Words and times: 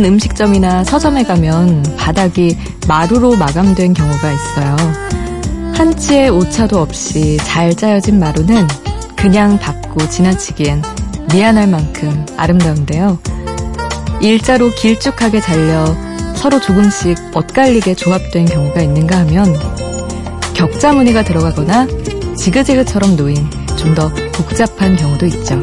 예쁜 0.00 0.04
음식점이나 0.04 0.82
서점에 0.84 1.24
가면 1.24 1.96
바닥이 1.98 2.56
마루로 2.88 3.36
마감된 3.36 3.92
경우가 3.92 4.32
있어요. 4.32 4.76
한치의 5.74 6.30
오차도 6.30 6.78
없이 6.78 7.36
잘 7.44 7.74
짜여진 7.74 8.18
마루는 8.18 8.66
그냥 9.14 9.58
밟고 9.58 10.08
지나치기엔 10.08 10.82
미안할 11.32 11.68
만큼 11.68 12.24
아름다운데요. 12.38 13.18
일자로 14.22 14.70
길쭉하게 14.70 15.42
잘려 15.42 15.84
서로 16.34 16.60
조금씩 16.60 17.18
엇갈리게 17.34 17.94
조합된 17.94 18.46
경우가 18.46 18.80
있는가 18.80 19.18
하면 19.18 19.54
격자 20.54 20.94
무늬가 20.94 21.22
들어가거나 21.24 21.86
지그재그처럼 22.36 23.16
놓인 23.16 23.36
좀 23.76 23.94
더 23.94 24.10
복잡한 24.32 24.96
경우도 24.96 25.26
있죠. 25.26 25.60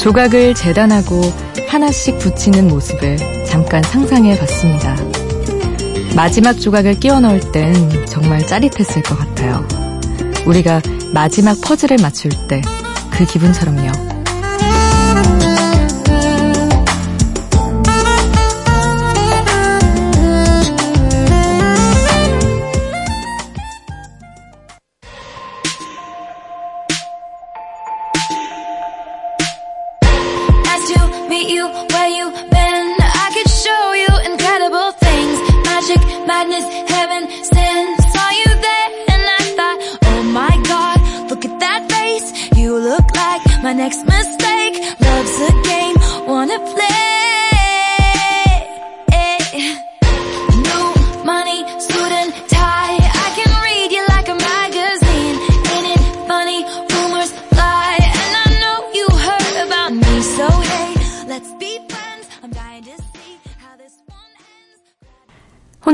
조각을 0.00 0.54
재단하고 0.54 1.47
하나씩 1.68 2.18
붙이는 2.18 2.66
모습을 2.68 3.16
잠깐 3.46 3.82
상상해 3.82 4.38
봤습니다. 4.38 4.96
마지막 6.16 6.54
조각을 6.54 6.98
끼워 6.98 7.20
넣을 7.20 7.40
땐 7.52 7.72
정말 8.06 8.46
짜릿했을 8.46 9.02
것 9.02 9.16
같아요. 9.18 9.66
우리가 10.46 10.80
마지막 11.12 11.60
퍼즐을 11.60 11.98
맞출 12.02 12.30
때 12.48 12.60
그 13.18 13.24
기분처럼요. 13.26 14.07
My 43.62 43.72
next 43.72 44.04
mistake, 44.04 44.74
love's 45.00 45.40
a 45.40 45.52
game, 45.62 45.96
wanna 46.26 46.58
play 46.60 46.87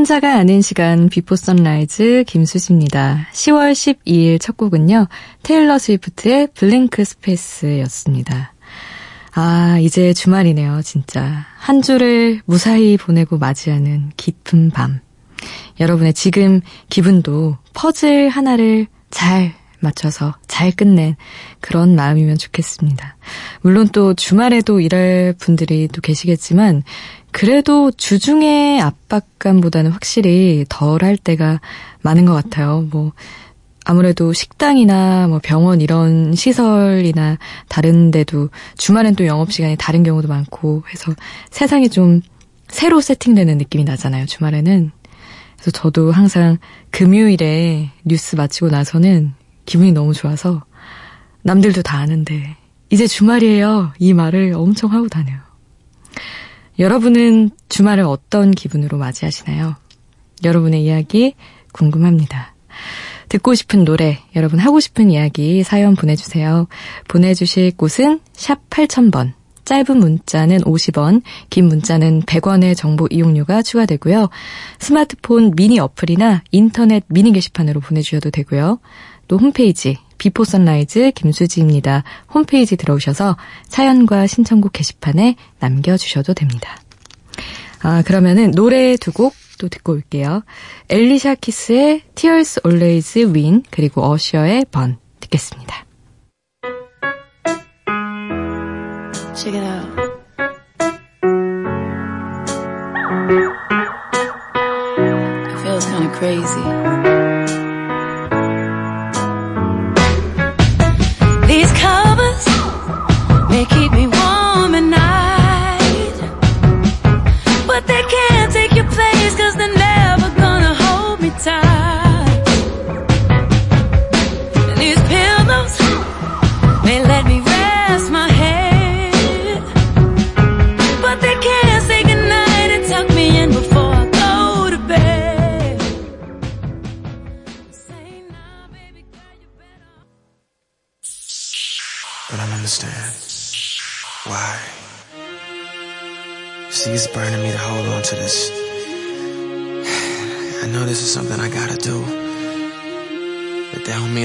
혼자가 0.04 0.34
아는 0.34 0.60
시간 0.60 1.08
비포 1.08 1.34
선라이즈 1.34 2.24
김수지입니다. 2.26 3.26
10월 3.32 3.72
12일 3.72 4.38
첫 4.38 4.54
곡은요. 4.58 5.06
테일러 5.42 5.78
스위프트의 5.78 6.48
블링크 6.52 7.02
스페이스였습니다. 7.06 8.52
아, 9.32 9.78
이제 9.80 10.12
주말이네요, 10.12 10.82
진짜. 10.82 11.46
한 11.56 11.80
주를 11.80 12.42
무사히 12.44 12.98
보내고 12.98 13.38
맞이하는 13.38 14.10
깊은 14.18 14.72
밤. 14.72 15.00
여러분의 15.80 16.12
지금 16.12 16.60
기분도 16.90 17.56
퍼즐 17.72 18.28
하나를 18.28 18.88
잘 19.10 19.54
맞춰서 19.80 20.34
잘 20.46 20.70
끝낸 20.70 21.16
그런 21.60 21.96
마음이면 21.96 22.36
좋겠습니다. 22.36 23.16
물론 23.62 23.88
또 23.88 24.12
주말에도 24.12 24.80
일할 24.80 25.34
분들이 25.38 25.88
또 25.88 26.02
계시겠지만 26.02 26.82
그래도 27.34 27.90
주중의 27.90 28.80
압박감보다는 28.80 29.90
확실히 29.90 30.64
덜 30.68 31.02
할 31.02 31.16
때가 31.16 31.60
많은 32.00 32.26
것 32.26 32.32
같아요. 32.32 32.86
뭐, 32.92 33.10
아무래도 33.84 34.32
식당이나 34.32 35.26
뭐 35.26 35.40
병원 35.42 35.80
이런 35.80 36.36
시설이나 36.36 37.38
다른 37.68 38.12
데도 38.12 38.50
주말엔 38.78 39.16
또 39.16 39.26
영업 39.26 39.52
시간이 39.52 39.74
다른 39.76 40.04
경우도 40.04 40.28
많고 40.28 40.84
해서 40.88 41.12
세상이 41.50 41.88
좀 41.88 42.22
새로 42.68 43.00
세팅되는 43.00 43.58
느낌이 43.58 43.82
나잖아요, 43.82 44.26
주말에는. 44.26 44.92
그래서 45.56 45.70
저도 45.72 46.12
항상 46.12 46.58
금요일에 46.92 47.90
뉴스 48.04 48.36
마치고 48.36 48.68
나서는 48.68 49.32
기분이 49.66 49.90
너무 49.90 50.14
좋아서 50.14 50.64
남들도 51.42 51.82
다 51.82 51.98
아는데 51.98 52.56
이제 52.90 53.08
주말이에요. 53.08 53.92
이 53.98 54.14
말을 54.14 54.52
엄청 54.54 54.92
하고 54.92 55.08
다녀요. 55.08 55.40
여러분은 56.78 57.50
주말을 57.68 58.04
어떤 58.04 58.50
기분으로 58.50 58.98
맞이하시나요? 58.98 59.76
여러분의 60.42 60.84
이야기 60.84 61.34
궁금합니다. 61.72 62.54
듣고 63.28 63.54
싶은 63.54 63.84
노래, 63.84 64.20
여러분 64.36 64.58
하고 64.58 64.80
싶은 64.80 65.10
이야기 65.10 65.62
사연 65.62 65.94
보내주세요. 65.94 66.66
보내주실 67.08 67.76
곳은 67.76 68.20
샵 68.32 68.68
8000번. 68.70 69.32
짧은 69.64 69.96
문자는 69.96 70.60
50원, 70.60 71.22
긴 71.48 71.66
문자는 71.68 72.22
100원의 72.22 72.76
정보 72.76 73.08
이용료가 73.10 73.62
추가되고요. 73.62 74.28
스마트폰 74.78 75.52
미니 75.56 75.78
어플이나 75.78 76.42
인터넷 76.50 77.04
미니 77.08 77.32
게시판으로 77.32 77.80
보내주셔도 77.80 78.30
되고요. 78.30 78.78
또 79.26 79.38
홈페이지 79.38 79.96
비포 80.18 80.44
선라이즈 80.44 81.12
김수지입니다. 81.14 82.04
홈페이지 82.32 82.76
들어오셔서 82.76 83.36
사연과 83.68 84.26
신청곡 84.26 84.72
게시판에 84.72 85.36
남겨주셔도 85.58 86.34
됩니다. 86.34 86.76
아, 87.82 88.02
그러면은 88.02 88.50
노래 88.52 88.96
두 88.96 89.12
곡 89.12 89.34
또 89.58 89.68
듣고 89.68 89.92
올게요. 89.92 90.42
엘리샤 90.88 91.36
키스의 91.36 92.02
Tears 92.14 92.60
Always 92.66 93.18
Win 93.18 93.62
그리고 93.70 94.04
어셔의 94.04 94.66
번 94.70 94.98
듣겠습니다. 95.20 95.84
Check 99.34 99.54
it 99.54 99.64
out. 99.64 99.88
It 105.48 105.60
feels 105.62 105.86
kind 105.86 106.06
of 106.06 106.12
crazy. 106.18 107.03
These 111.54 111.70
covers, 111.70 112.46
may 113.48 113.64
keep 113.64 113.92
me 113.92 114.08
warm. 114.08 114.33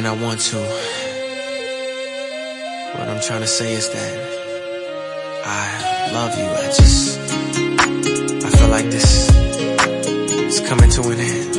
Want 0.07 0.39
to. 0.39 0.57
What 2.95 3.09
I'm 3.09 3.21
trying 3.21 3.41
to 3.41 3.47
say 3.47 3.73
is 3.73 3.89
that 3.89 4.13
I 5.45 6.11
love 6.13 6.37
you. 6.37 6.45
I 6.45 6.65
just, 6.67 7.19
I 8.45 8.49
feel 8.49 8.69
like 8.69 8.85
this 8.85 9.29
is 10.55 10.61
coming 10.69 10.89
to 10.91 11.01
an 11.09 11.19
end. 11.19 11.55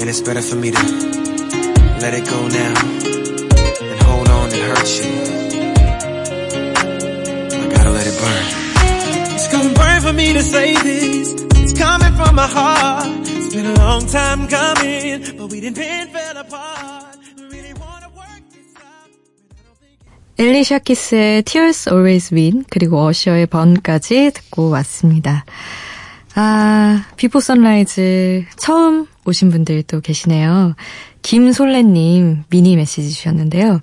And 0.00 0.08
it's 0.08 0.22
better 0.22 0.40
for 0.40 0.56
me 0.56 0.70
to 0.70 0.82
let 2.00 2.14
it 2.14 2.24
go 2.24 2.48
now 2.48 2.74
and 3.82 4.02
hold 4.02 4.28
on 4.28 4.50
and 4.52 4.62
hurt 4.62 4.88
you. 4.96 5.12
I 7.60 7.68
gotta 7.76 7.90
let 7.90 8.06
it 8.06 8.18
burn. 8.18 8.44
It's 9.34 9.48
gonna 9.52 9.74
burn 9.74 10.00
for 10.00 10.12
me 10.14 10.32
to 10.32 10.42
say 10.42 10.74
this. 10.74 11.34
It's 11.56 11.78
coming 11.78 12.14
from 12.14 12.34
my 12.36 12.46
heart. 12.46 13.06
It's 13.20 13.54
been 13.54 13.66
a 13.66 13.74
long 13.74 14.06
time 14.06 14.48
coming, 14.48 15.36
but 15.36 15.50
we 15.50 15.60
didn't 15.60 15.76
pen 15.76 16.08
엘리샤 20.38 20.80
키스의 20.80 21.42
Tears 21.42 21.88
Always 21.90 22.34
Win 22.34 22.64
그리고 22.70 23.02
어셔의 23.04 23.46
Burn까지 23.46 24.32
듣고 24.34 24.68
왔습니다. 24.70 25.44
아, 26.34 27.04
비포 27.16 27.40
선라이즈 27.40 28.44
처음 28.56 29.06
오신 29.24 29.50
분들 29.50 29.82
도 29.84 30.00
계시네요. 30.00 30.74
김솔래님 31.22 32.44
미니 32.50 32.76
메시지 32.76 33.10
주셨는데요. 33.10 33.80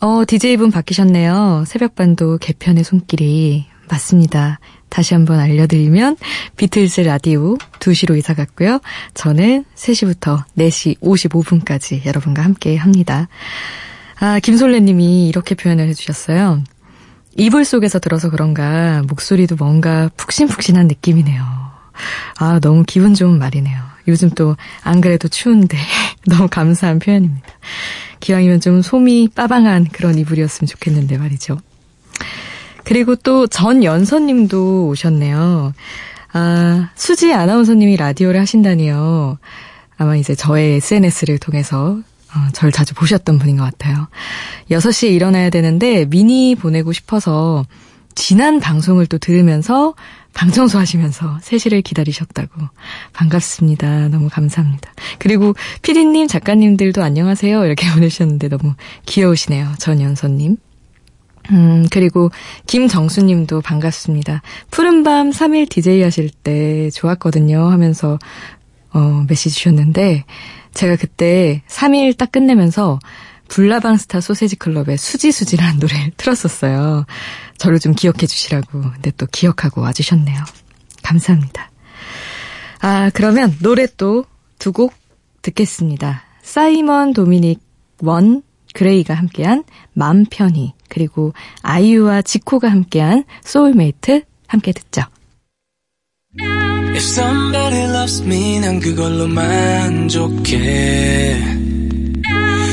어, 0.00 0.24
DJ분 0.26 0.72
바뀌셨네요. 0.72 1.64
새벽반도 1.66 2.38
개편의 2.38 2.82
손길이 2.82 3.66
맞습니다. 3.88 4.58
다시 4.88 5.14
한번 5.14 5.38
알려드리면 5.38 6.16
비틀즈 6.56 7.02
라디오 7.02 7.56
2시로 7.78 8.18
이사 8.18 8.34
갔고요. 8.34 8.80
저는 9.14 9.64
3시부터 9.74 10.44
4시 10.58 10.98
55분까지 11.00 12.04
여러분과 12.06 12.42
함께 12.42 12.76
합니다. 12.76 13.28
아, 14.20 14.38
김솔래 14.40 14.80
님이 14.80 15.28
이렇게 15.28 15.54
표현을 15.54 15.88
해주셨어요. 15.88 16.62
이불 17.36 17.64
속에서 17.64 17.98
들어서 17.98 18.30
그런가 18.30 19.02
목소리도 19.08 19.56
뭔가 19.56 20.08
푹신푹신한 20.16 20.86
느낌이네요. 20.86 21.42
아, 22.38 22.60
너무 22.60 22.84
기분 22.86 23.14
좋은 23.14 23.38
말이네요. 23.38 23.94
요즘 24.08 24.30
또 24.30 24.56
안 24.82 25.00
그래도 25.00 25.28
추운데 25.28 25.78
너무 26.26 26.48
감사한 26.48 26.98
표현입니다. 26.98 27.46
기왕이면 28.20 28.60
좀 28.60 28.82
솜이 28.82 29.30
빠방한 29.34 29.88
그런 29.92 30.18
이불이었으면 30.18 30.66
좋겠는데 30.66 31.18
말이죠. 31.18 31.58
그리고 32.84 33.16
또 33.16 33.46
전연서님도 33.46 34.88
오셨네요. 34.88 35.72
아, 36.32 36.90
수지 36.94 37.32
아나운서님이 37.32 37.96
라디오를 37.96 38.40
하신다니요. 38.40 39.38
아마 39.96 40.16
이제 40.16 40.34
저의 40.34 40.74
SNS를 40.76 41.38
통해서 41.38 41.98
어, 42.34 42.50
절 42.52 42.72
자주 42.72 42.94
보셨던 42.94 43.38
분인 43.38 43.56
것 43.56 43.64
같아요. 43.64 44.08
6시에 44.70 45.10
일어나야 45.12 45.50
되는데 45.50 46.04
미니 46.06 46.54
보내고 46.54 46.92
싶어서 46.92 47.64
지난 48.14 48.60
방송을 48.60 49.06
또 49.06 49.18
들으면서 49.18 49.94
방청소 50.34 50.78
하시면서 50.78 51.38
3시를 51.42 51.82
기다리셨다고. 51.82 52.50
반갑습니다. 53.12 54.08
너무 54.08 54.28
감사합니다. 54.28 54.92
그리고 55.18 55.54
피디님, 55.82 56.26
작가님들도 56.26 57.02
안녕하세요. 57.02 57.64
이렇게 57.64 57.90
보내주셨는데 57.94 58.48
너무 58.48 58.74
귀여우시네요. 59.06 59.74
전연서님. 59.78 60.56
음, 61.50 61.86
그리고 61.90 62.30
김정수님도 62.66 63.60
반갑습니다. 63.60 64.42
푸른밤 64.70 65.30
3일 65.30 65.68
DJ 65.68 66.02
하실 66.02 66.30
때 66.30 66.90
좋았거든요 66.90 67.68
하면서 67.68 68.18
어, 68.94 69.24
메시지 69.28 69.56
주셨는데 69.56 70.24
제가 70.72 70.96
그때 70.96 71.62
3일 71.68 72.16
딱 72.16 72.32
끝내면서 72.32 72.98
불나방스타 73.48 74.20
소세지 74.20 74.56
클럽의 74.56 74.96
수지수지라는 74.96 75.78
노래를 75.78 76.12
틀었었어요. 76.16 77.04
저를 77.58 77.78
좀 77.78 77.92
기억해 77.94 78.26
주시라고. 78.26 78.80
근데 78.80 79.10
또 79.18 79.26
기억하고 79.30 79.82
와주셨네요. 79.82 80.42
감사합니다. 81.02 81.70
아, 82.80 83.10
그러면 83.12 83.54
노래 83.60 83.86
또 83.86 84.24
두 84.58 84.72
곡 84.72 84.94
듣겠습니다. 85.42 86.22
사이먼 86.42 87.12
도미닉 87.12 87.60
원 88.00 88.42
그레이가 88.72 89.12
함께한 89.14 89.64
맘 89.92 90.24
편히 90.30 90.72
그리고 90.88 91.32
아이유와 91.62 92.22
지코가 92.22 92.70
함께한 92.70 93.24
소울메이트 93.42 94.22
함께 94.46 94.72
듣죠. 94.72 95.02
If 96.40 97.02
somebody 97.02 97.84
loves 97.86 98.22
me 98.22 98.58
난 98.60 98.80
그걸로 98.80 99.28
만족해. 99.28 100.56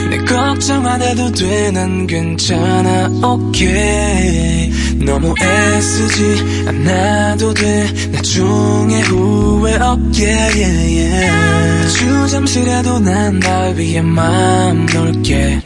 내 0.10 0.18
걱정 0.26 0.86
안 0.86 1.02
해도 1.02 1.32
돼 1.32 1.72
난 1.72 2.08
괜찮아 2.08 3.08
okay 3.24 4.72
너무 5.06 5.34
애쓰지 5.40 6.66
않아도 6.68 7.54
돼 7.54 7.88
나중에 8.12 9.02
후회 9.02 9.76
없게 9.76 10.26
yeah, 10.28 10.98
yeah. 10.98 11.86
아주 11.86 12.28
잠시라도 12.30 13.00
난 13.00 13.40
날 13.40 13.76
위해 13.76 14.02
마음 14.02 14.86
놓을게. 14.88 15.62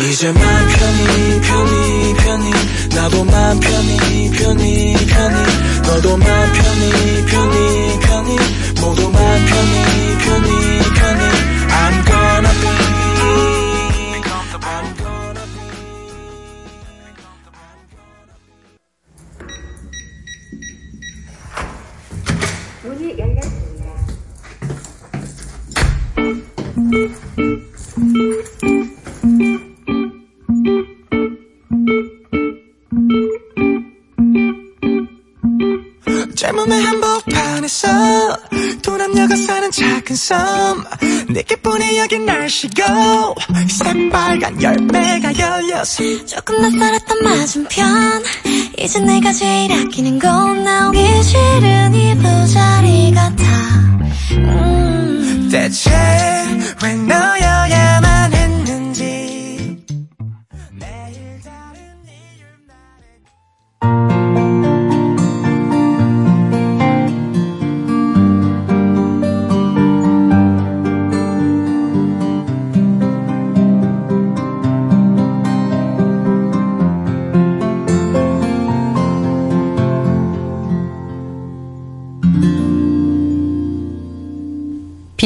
이제 0.00 0.32
맘 0.32 0.42
편히 0.42 1.40
편히 1.42 2.14
편히. 2.24 2.50
나도 2.96 3.24
맘 3.24 3.60
편히 3.60 4.30
편히 4.30 4.94
편히 5.06 5.38
너도 5.90 6.16
맘 6.16 6.52
편히 6.52 7.26
편히 7.26 8.00
편히. 8.00 8.36
모두 8.80 9.10
맘 9.10 9.20
편히 9.20 10.18
편히 10.24 10.89
두 38.82 38.96
남녀가 38.96 39.36
사는 39.36 39.70
작은 39.70 40.16
섬. 40.16 40.84
내게뿐이 41.28 41.98
여긴 41.98 42.26
날씨고 42.26 42.82
새빨간 43.68 44.60
열매가 44.60 45.38
열려서 45.38 46.02
조금 46.26 46.60
낯설었던 46.62 47.18
맞은편. 47.22 48.22
이제 48.76 48.98
내가 48.98 49.32
제일 49.32 49.72
아끼는 49.72 50.18
건 50.18 50.64
나오기 50.64 51.22
싫은 51.22 51.94
이 51.94 52.16
부자리 52.16 53.12
같아. 53.14 53.44
음. 54.32 55.48
대체 55.52 55.90
왜너 56.82 57.29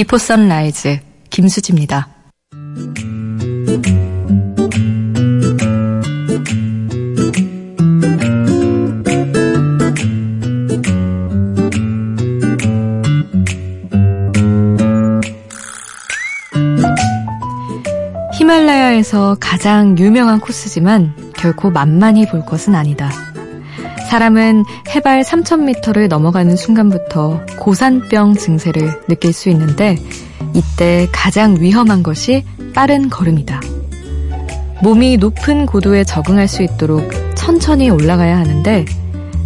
비포 0.04 0.18
선라이즈 0.18 0.98
김수지입니다. 1.30 2.08
히말라야에서 18.34 19.38
가장 19.40 19.96
유명한 19.96 20.38
코스지만 20.38 21.14
결코 21.34 21.70
만만히 21.70 22.28
볼 22.28 22.44
것은 22.44 22.74
아니다. 22.74 23.10
사람은 24.10 24.64
해발 24.94 25.22
3,000m를 25.22 26.08
넘어가는 26.08 26.56
순간부터 26.56 27.40
고산병 27.64 28.34
증세를 28.34 29.06
느낄 29.08 29.32
수 29.32 29.48
있는데 29.48 29.96
이때 30.52 31.08
가장 31.12 31.56
위험한 31.58 32.02
것이 32.02 32.44
빠른 32.74 33.08
걸음이다. 33.08 33.58
몸이 34.82 35.16
높은 35.16 35.64
고도에 35.64 36.04
적응할 36.04 36.46
수 36.46 36.62
있도록 36.62 37.10
천천히 37.34 37.88
올라가야 37.88 38.36
하는데 38.36 38.84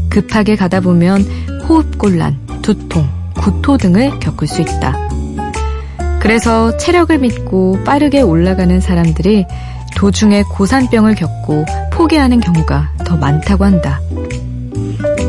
급하게 0.09 0.57
가다 0.57 0.81
보면 0.81 1.23
호흡곤란, 1.69 2.41
두통, 2.61 3.09
구토 3.37 3.77
등을 3.77 4.19
겪을 4.19 4.49
수 4.49 4.63
있다. 4.63 4.97
그래서 6.19 6.77
체력을 6.77 7.17
믿고 7.19 7.85
빠르게 7.85 8.21
올라가는 8.23 8.81
사람들이 8.81 9.47
도중에 9.97 10.43
고산병을 10.43 11.15
겪고 11.15 11.65
포기하는 11.93 12.41
경우가 12.41 12.95
더 13.05 13.17
많다고 13.17 13.65
한다. 13.65 14.01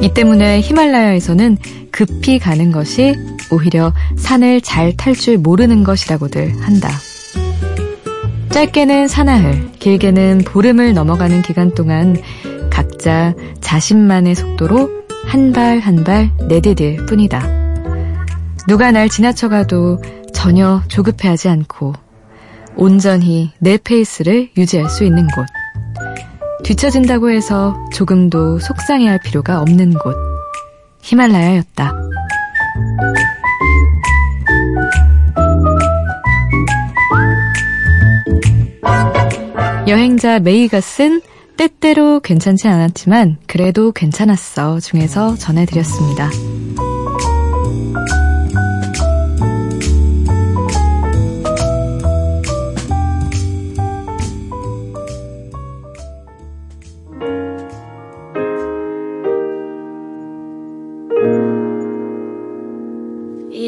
이 0.02 0.12
때문에 0.12 0.62
히말라야에서는 0.62 1.58
급히 2.00 2.40
가는 2.40 2.72
것이 2.72 3.14
오히려 3.52 3.92
산을 4.16 4.62
잘 4.62 4.96
탈 4.96 5.14
줄 5.14 5.38
모르는 5.38 5.84
것이라고들 5.84 6.62
한다. 6.62 6.90
짧게는 8.52 9.10
사나흘, 9.10 9.74
길게는 9.80 10.44
보름을 10.46 10.94
넘어가는 10.94 11.42
기간 11.42 11.76
동안 11.76 12.16
각자 12.70 13.34
자신만의 13.60 14.36
속도로 14.36 14.90
한 15.26 15.52
발 15.52 15.80
한 15.80 16.06
발 16.06 16.32
내디딜 16.48 17.06
뿐이다. 17.06 17.46
누가 18.70 18.92
날 18.92 19.10
지나쳐가도 19.10 20.02
전혀 20.34 20.82
조급해하지 20.88 21.50
않고 21.50 21.92
온전히 22.78 23.52
내 23.60 23.78
페이스를 23.78 24.52
유지할 24.56 24.90
수 24.90 25.04
있는 25.04 25.28
곳. 25.28 25.46
뒤처진다고 26.64 27.30
해서 27.30 27.76
조금도 27.92 28.60
속상해할 28.60 29.20
필요가 29.22 29.60
없는 29.60 29.96
곳. 29.96 30.29
히말라야였다. 31.02 31.94
여행자 39.88 40.40
메이가 40.40 40.82
쓴 40.82 41.22
때때로 41.58 42.20
괜찮지 42.20 42.68
않았지만 42.68 43.38
그래도 43.48 43.92
괜찮았어 43.92 44.80
중에서 44.80 45.36
전해드렸습니다. 45.36 46.30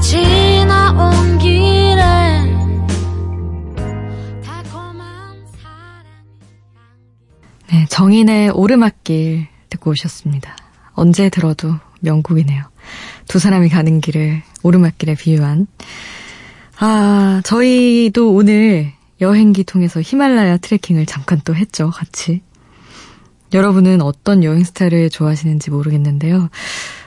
지나온 0.00 1.38
길에 1.38 2.02
달콤한 4.44 5.44
사랑이 5.60 6.14
네, 7.70 7.86
정인의 7.88 8.50
오르막길 8.50 9.48
듣고 9.70 9.90
오셨습니다. 9.90 10.56
언제 10.92 11.28
들어도 11.28 11.74
명곡이네요. 12.00 12.64
두 13.26 13.38
사람이 13.38 13.68
가는 13.68 14.00
길을 14.00 14.42
오르막길에 14.62 15.14
비유한. 15.16 15.66
아, 16.78 17.40
저희도 17.44 18.32
오늘 18.32 18.92
여행기 19.20 19.64
통해서 19.64 20.00
히말라야 20.00 20.58
트레킹을 20.58 21.06
잠깐 21.06 21.40
또 21.44 21.54
했죠, 21.56 21.90
같이. 21.90 22.42
여러분은 23.52 24.00
어떤 24.02 24.44
여행 24.44 24.62
스타일을 24.62 25.10
좋아하시는지 25.10 25.70
모르겠는데요. 25.70 26.50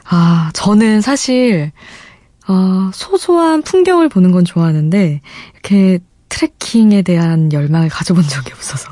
아, 0.09 0.51
저는 0.53 1.01
사실, 1.01 1.71
어, 2.47 2.91
소소한 2.93 3.61
풍경을 3.61 4.09
보는 4.09 4.31
건 4.31 4.45
좋아하는데, 4.45 5.21
이렇게 5.53 5.99
트레킹에 6.29 7.01
대한 7.03 7.51
열망을 7.53 7.89
가져본 7.89 8.23
적이 8.27 8.51
없어서. 8.53 8.89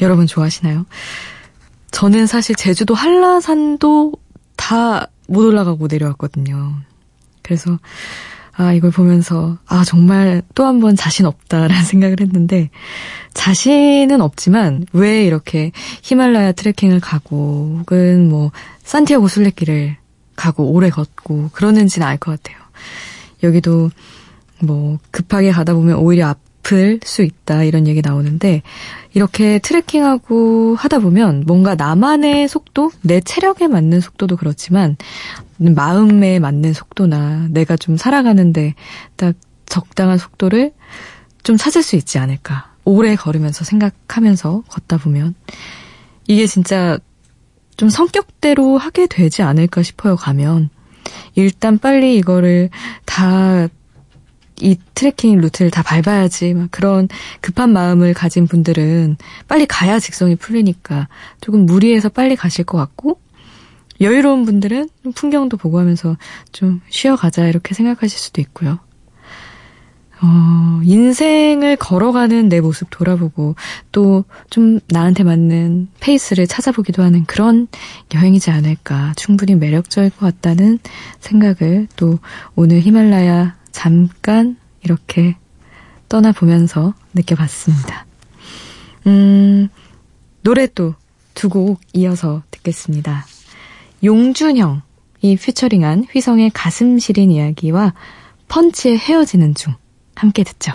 여러분 0.00 0.26
좋아하시나요? 0.26 0.86
저는 1.90 2.26
사실 2.26 2.54
제주도 2.54 2.94
한라산도 2.94 4.12
다 4.56 5.08
못 5.30 5.44
올라가고 5.44 5.86
내려왔거든요. 5.88 6.74
그래서, 7.42 7.78
아, 8.56 8.72
이걸 8.72 8.90
보면서, 8.90 9.58
아, 9.68 9.84
정말 9.84 10.42
또 10.56 10.64
한 10.64 10.80
번 10.80 10.96
자신 10.96 11.24
없다라는 11.24 11.84
생각을 11.84 12.16
했는데, 12.20 12.70
자신은 13.32 14.20
없지만, 14.20 14.86
왜 14.92 15.24
이렇게 15.24 15.70
히말라야 16.02 16.52
트레킹을 16.52 16.98
가고, 16.98 17.76
혹은 17.78 18.28
뭐, 18.28 18.50
산티아고 18.82 19.28
순례길을 19.28 19.96
가고, 20.40 20.72
오래 20.72 20.90
걷고, 20.90 21.50
그러는지는 21.52 22.06
알 22.06 22.18
것 22.18 22.30
같아요. 22.42 22.58
여기도, 23.42 23.90
뭐, 24.60 24.98
급하게 25.10 25.50
가다 25.52 25.74
보면 25.74 25.96
오히려 25.96 26.28
아플 26.28 27.00
수 27.04 27.22
있다, 27.22 27.64
이런 27.64 27.86
얘기 27.86 28.02
나오는데, 28.02 28.62
이렇게 29.12 29.58
트레킹하고 29.58 30.76
하다 30.76 31.00
보면 31.00 31.44
뭔가 31.46 31.74
나만의 31.74 32.48
속도, 32.48 32.90
내 33.02 33.20
체력에 33.20 33.68
맞는 33.68 34.00
속도도 34.00 34.36
그렇지만 34.36 34.96
마음에 35.56 36.38
맞는 36.38 36.72
속도나 36.72 37.48
내가 37.50 37.76
좀 37.76 37.96
살아가는데 37.96 38.74
딱 39.16 39.34
적당한 39.66 40.16
속도를 40.16 40.72
좀 41.42 41.56
찾을 41.56 41.82
수 41.82 41.96
있지 41.96 42.18
않을까. 42.18 42.70
오래 42.84 43.14
걸으면서 43.14 43.64
생각하면서 43.64 44.62
걷다 44.68 44.96
보면 44.98 45.34
이게 46.26 46.46
진짜 46.46 46.98
좀 47.80 47.88
성격대로 47.88 48.76
하게 48.76 49.06
되지 49.06 49.40
않을까 49.40 49.82
싶어요, 49.82 50.14
가면. 50.14 50.68
일단 51.34 51.78
빨리 51.78 52.16
이거를 52.18 52.68
다 53.06 53.68
이 54.62 54.76
트레킹 54.94 55.38
루트를 55.38 55.70
다 55.70 55.82
밟아야지 55.82 56.52
막 56.52 56.68
그런 56.70 57.08
급한 57.40 57.72
마음을 57.72 58.12
가진 58.12 58.46
분들은 58.46 59.16
빨리 59.48 59.64
가야 59.64 59.98
직성이 59.98 60.36
풀리니까 60.36 61.08
조금 61.40 61.64
무리해서 61.64 62.10
빨리 62.10 62.36
가실 62.36 62.66
것 62.66 62.76
같고 62.76 63.18
여유로운 64.02 64.44
분들은 64.44 64.90
풍경도 65.14 65.56
보고 65.56 65.78
하면서 65.78 66.18
좀 66.52 66.82
쉬어가자 66.90 67.46
이렇게 67.46 67.74
생각하실 67.74 68.18
수도 68.18 68.42
있고요. 68.42 68.78
어, 70.22 70.80
인생을 70.84 71.76
걸어가는 71.76 72.48
내 72.48 72.60
모습 72.60 72.88
돌아보고 72.90 73.54
또 73.92 74.24
좀 74.50 74.80
나한테 74.88 75.22
맞는 75.24 75.88
페이스를 76.00 76.46
찾아보기도 76.46 77.02
하는 77.02 77.24
그런 77.24 77.68
여행이지 78.14 78.50
않을까 78.50 79.12
충분히 79.16 79.54
매력적일 79.54 80.10
것 80.10 80.18
같다는 80.20 80.78
생각을 81.20 81.86
또 81.96 82.18
오늘 82.56 82.80
히말라야 82.80 83.56
잠깐 83.72 84.56
이렇게 84.82 85.36
떠나보면서 86.08 86.94
느껴봤습니다. 87.14 88.06
음, 89.06 89.68
노래 90.42 90.66
또 90.66 90.94
두 91.34 91.48
곡 91.48 91.80
이어서 91.94 92.42
듣겠습니다. 92.50 93.24
용준형이 94.04 95.36
피처링한 95.40 96.06
휘성의 96.12 96.50
가슴 96.52 96.98
시린 96.98 97.30
이야기와 97.30 97.94
펀치의 98.48 98.98
헤어지는 98.98 99.54
중 99.54 99.74
함께 100.20 100.44
듣죠. 100.44 100.72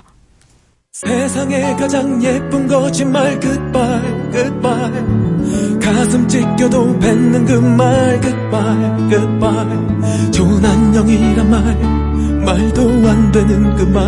세상에 0.92 1.76
가장 1.76 2.24
예쁜 2.24 2.68
거짓말 2.68 3.40
goodbye 3.40 4.32
goodbye. 4.32 5.80
가슴 5.80 6.28
찢겨도 6.28 6.98
뱉는 6.98 7.46
그말 7.46 8.20
goodbye 8.22 9.10
goodbye. 9.10 10.32
좋은 10.32 10.66
안녕이란 10.66 11.48
말 11.48 11.62
말도 12.44 12.90
안 13.08 13.32
되는 13.32 13.76
그 13.76 13.84
말. 13.84 14.04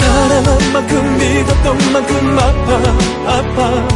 사랑한 0.00 0.72
만큼 0.72 1.18
믿었던 1.18 1.92
만큼 1.92 2.38
아파 2.38 3.38
아파. 3.38 3.88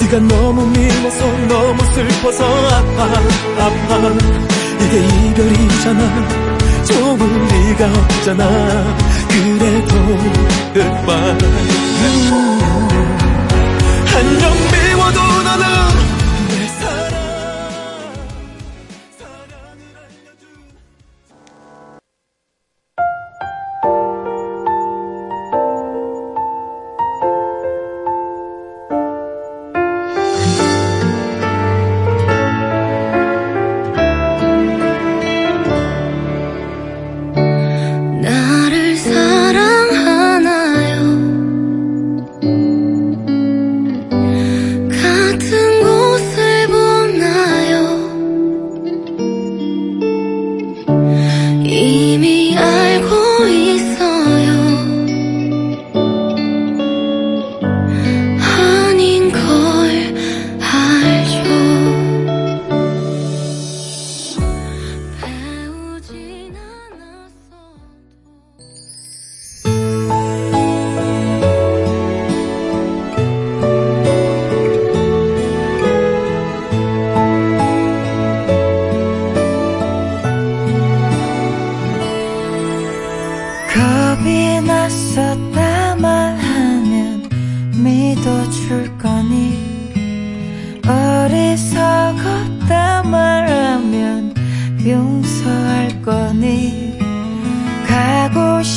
네가 0.00 0.18
너무 0.18 0.66
미워서 0.66 1.46
너무 1.48 1.84
슬퍼서 1.92 2.44
아파 2.68 3.02
아파. 3.66 3.98
이게 4.80 5.28
이별이잖아. 5.28 6.52
좋을 6.84 7.18
리가 7.18 7.86
없잖아 7.86 8.44
그래도 9.32 9.94
한 11.00 12.91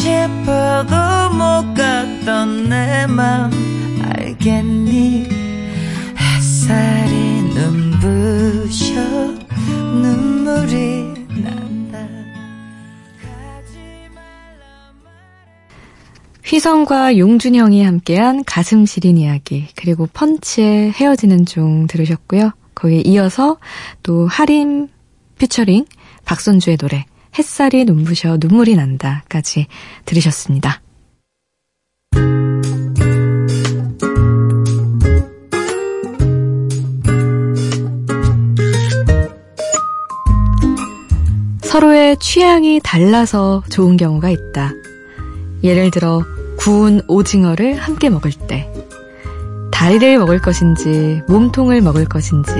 싶어도 0.06 0.96
못 1.34 1.74
갔던 1.74 2.70
내 2.70 3.08
맘 3.08 3.50
알겠니 4.04 5.28
햇살이 6.16 7.42
눈부셔 7.56 9.02
눈물이 9.74 11.14
난다 11.42 12.08
휘성과 16.44 17.18
용준형이 17.18 17.84
함께한 17.84 18.44
가슴 18.44 18.86
시린 18.86 19.18
이야기 19.18 19.68
그리고 19.76 20.08
펀치의 20.14 20.92
헤어지는 20.92 21.48
중 21.48 21.88
들으셨고요. 21.88 22.52
거기에 22.76 23.02
이어서 23.06 23.58
또 24.04 24.28
하림 24.28 24.90
피처링 25.40 25.86
박선주의 26.26 26.78
노래 26.78 27.06
햇살이 27.38 27.86
눈부셔 27.86 28.38
눈물이 28.40 28.76
난다까지 28.76 29.68
들으셨습니다. 30.06 30.82
서로의 41.62 42.16
취향이 42.20 42.80
달라서 42.82 43.64
좋은 43.70 43.98
경우가 43.98 44.30
있다. 44.30 44.72
예를 45.62 45.92
들어 45.92 46.24
구운 46.58 47.02
오징어를 47.10 47.76
함께 47.76 48.10
먹을 48.10 48.32
때 48.32 48.72
다리를 49.72 50.18
먹을 50.18 50.40
것인지 50.40 51.22
몸통을 51.28 51.82
먹을 51.82 52.06
것인지 52.06 52.52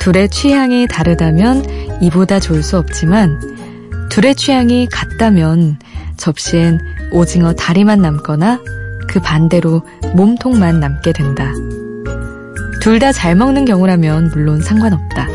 둘의 0.00 0.28
취향이 0.28 0.86
다르다면 0.88 2.02
이보다 2.02 2.38
좋을 2.38 2.62
수 2.62 2.76
없지만 2.76 3.57
둘의 4.10 4.34
취향이 4.34 4.88
같다면 4.90 5.78
접시엔 6.16 6.80
오징어 7.12 7.52
다리만 7.52 8.00
남거나 8.00 8.60
그 9.08 9.20
반대로 9.20 9.82
몸통만 10.14 10.80
남게 10.80 11.12
된다. 11.12 11.52
둘 12.80 12.98
다 12.98 13.12
잘 13.12 13.34
먹는 13.34 13.64
경우라면 13.64 14.30
물론 14.32 14.60
상관없다. 14.60 15.28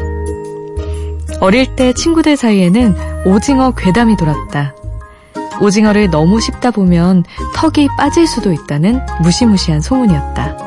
어릴 1.39 1.75
때 1.75 1.93
친구들 1.93 2.35
사이에는 2.37 2.95
오징어 3.25 3.71
괴담이 3.71 4.17
돌았다. 4.17 4.73
오징어를 5.61 6.09
너무 6.09 6.41
씹다 6.41 6.71
보면 6.71 7.23
턱이 7.55 7.87
빠질 7.97 8.25
수도 8.27 8.51
있다는 8.51 9.01
무시무시한 9.21 9.81
소문이었다. 9.81 10.57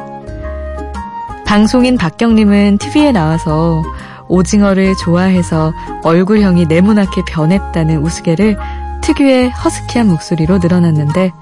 방송인 1.44 1.96
박경림은 1.96 2.78
TV에 2.78 3.12
나와서 3.12 3.82
오징어를 4.28 4.94
좋아해서 4.96 5.72
얼굴형이 6.02 6.66
네모나게 6.66 7.22
변했다는 7.26 7.98
우스개를 8.02 8.56
특유의 9.02 9.50
허스키한 9.50 10.08
목소리로 10.08 10.58
늘어났는데 10.58 11.32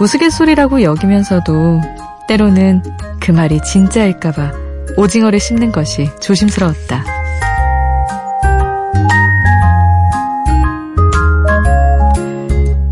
우스갯소리라고 0.00 0.82
여기면서도 0.82 1.80
때로는 2.28 2.82
그 3.20 3.32
말이 3.32 3.60
진짜일까봐 3.60 4.52
오징어를 4.96 5.38
씹는 5.38 5.72
것이 5.72 6.08
조심스러웠다. 6.20 7.04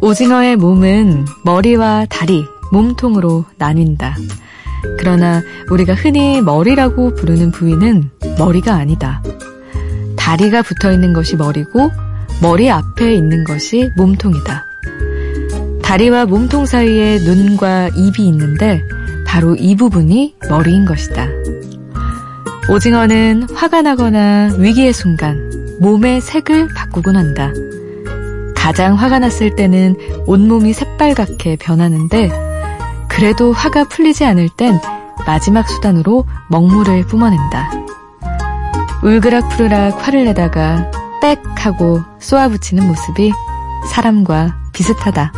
오징어의 0.01 0.55
몸은 0.57 1.27
머리와 1.43 2.07
다리, 2.09 2.45
몸통으로 2.71 3.45
나뉜다. 3.59 4.15
그러나 4.99 5.43
우리가 5.71 5.95
흔히 5.95 6.41
머리라고 6.41 7.15
부르는 7.15 7.51
부위는 7.51 8.11
머리가 8.39 8.75
아니다. 8.75 9.23
다리가 10.17 10.63
붙어 10.63 10.93
있는 10.93 11.13
것이 11.13 11.37
머리고 11.37 11.91
머리 12.43 12.71
앞에 12.71 13.15
있는 13.15 13.45
것이 13.45 13.91
몸통이다. 13.97 14.65
다리와 15.83 16.27
몸통 16.27 16.67
사이에 16.67 17.19
눈과 17.21 17.89
입이 17.89 18.27
있는데 18.27 18.83
바로 19.27 19.55
이 19.55 19.77
부분이 19.77 20.35
머리인 20.49 20.85
것이다. 20.85 21.29
오징어는 22.69 23.45
화가 23.55 23.83
나거나 23.83 24.57
위기의 24.59 24.93
순간 24.93 25.51
몸의 25.81 26.21
색을 26.21 26.69
바꾸곤 26.75 27.17
한다. 27.17 27.53
가장 28.57 28.95
화가 28.97 29.21
났을 29.21 29.55
때는 29.55 29.95
온몸이 30.27 30.73
새빨갛게 30.73 31.57
변하는데 31.57 32.46
그래도 33.17 33.51
화가 33.51 33.85
풀리지 33.85 34.27
않을 34.27 34.51
땐 34.51 34.79
마지막 35.27 35.67
수단으로 35.71 36.27
먹물을 36.51 37.07
뿜어낸다. 37.07 37.71
울그락푸르락 39.03 40.07
화를 40.07 40.27
내다가 40.27 40.91
빽 41.23 41.41
하고 41.65 42.03
쏘아붙이는 42.19 42.87
모습이 42.87 43.33
사람과 43.91 44.59
비슷하다. 44.75 45.33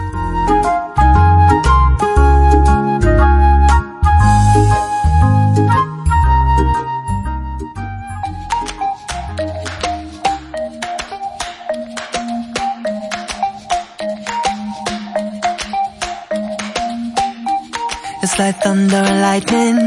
Like 18.38 18.62
thunder 18.62 18.94
and 18.94 19.20
lightning. 19.20 19.78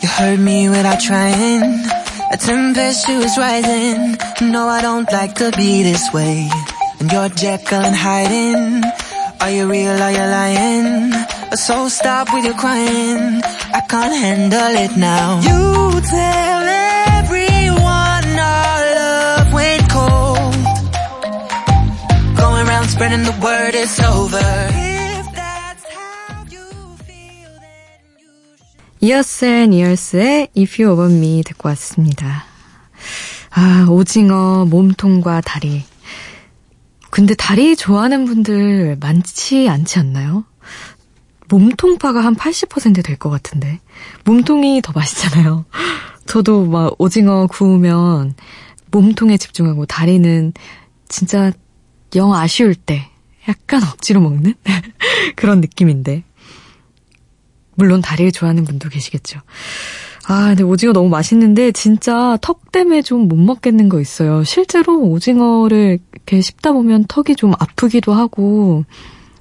You 0.00 0.08
heard 0.08 0.40
me 0.40 0.70
without 0.70 0.98
trying. 0.98 1.62
A 2.32 2.38
tempestuous 2.38 3.36
rising. 3.36 4.16
No, 4.50 4.66
I 4.66 4.80
don't 4.80 5.12
like 5.12 5.34
to 5.34 5.50
be 5.54 5.82
this 5.82 6.10
way. 6.10 6.48
And 7.00 7.12
you're 7.12 7.28
Jekyll 7.28 7.82
and 7.82 7.94
hiding. 7.94 8.82
Are 9.42 9.50
you 9.50 9.70
real? 9.70 10.02
Are 10.02 10.10
you 10.10 10.26
lying? 10.38 11.12
So 11.54 11.88
stop 11.88 12.32
with 12.32 12.46
your 12.46 12.54
crying. 12.54 13.42
I 13.74 13.82
can't 13.90 14.14
handle 14.14 14.74
it 14.84 14.96
now. 14.96 15.40
You 15.42 16.00
tell 16.00 16.64
everyone 17.20 18.26
our 18.56 18.94
love 19.00 19.52
went 19.52 19.90
cold. 19.90 20.54
Going 22.38 22.66
around 22.66 22.88
spreading 22.88 23.24
the 23.24 23.38
word 23.42 23.74
it's 23.74 24.00
over. 24.00 24.91
이어스 29.04 29.44
앤 29.46 29.72
이어스의 29.72 30.50
If 30.56 30.80
You're 30.80 30.92
Over 30.92 31.12
Me 31.12 31.42
듣고 31.42 31.68
왔습니다. 31.70 32.44
아, 33.50 33.84
오징어, 33.90 34.64
몸통과 34.64 35.40
다리. 35.40 35.82
근데 37.10 37.34
다리 37.34 37.74
좋아하는 37.74 38.26
분들 38.26 38.98
많지 39.00 39.68
않지 39.68 39.98
않나요? 39.98 40.44
몸통파가 41.48 42.24
한 42.24 42.36
80%될 42.36 43.16
것 43.16 43.28
같은데. 43.28 43.80
몸통이 44.22 44.82
더 44.82 44.92
맛있잖아요. 44.92 45.64
저도 46.26 46.66
막 46.66 46.94
오징어 46.98 47.48
구우면 47.48 48.36
몸통에 48.92 49.36
집중하고 49.36 49.84
다리는 49.84 50.52
진짜 51.08 51.50
영 52.14 52.32
아쉬울 52.34 52.76
때 52.76 53.10
약간 53.48 53.82
억지로 53.82 54.20
먹는 54.20 54.54
그런 55.34 55.60
느낌인데. 55.60 56.22
물론 57.74 58.00
다리를 58.02 58.32
좋아하는 58.32 58.64
분도 58.64 58.88
계시겠죠. 58.88 59.40
아, 60.28 60.48
근데 60.48 60.62
오징어 60.62 60.92
너무 60.92 61.08
맛있는데 61.08 61.72
진짜 61.72 62.38
턱 62.40 62.70
때문에 62.70 63.02
좀 63.02 63.28
못 63.28 63.36
먹겠는 63.36 63.88
거 63.88 64.00
있어요. 64.00 64.44
실제로 64.44 65.00
오징어를 65.00 65.98
이렇게 66.12 66.40
씹다 66.40 66.72
보면 66.72 67.06
턱이 67.08 67.34
좀 67.36 67.54
아프기도 67.58 68.12
하고 68.12 68.84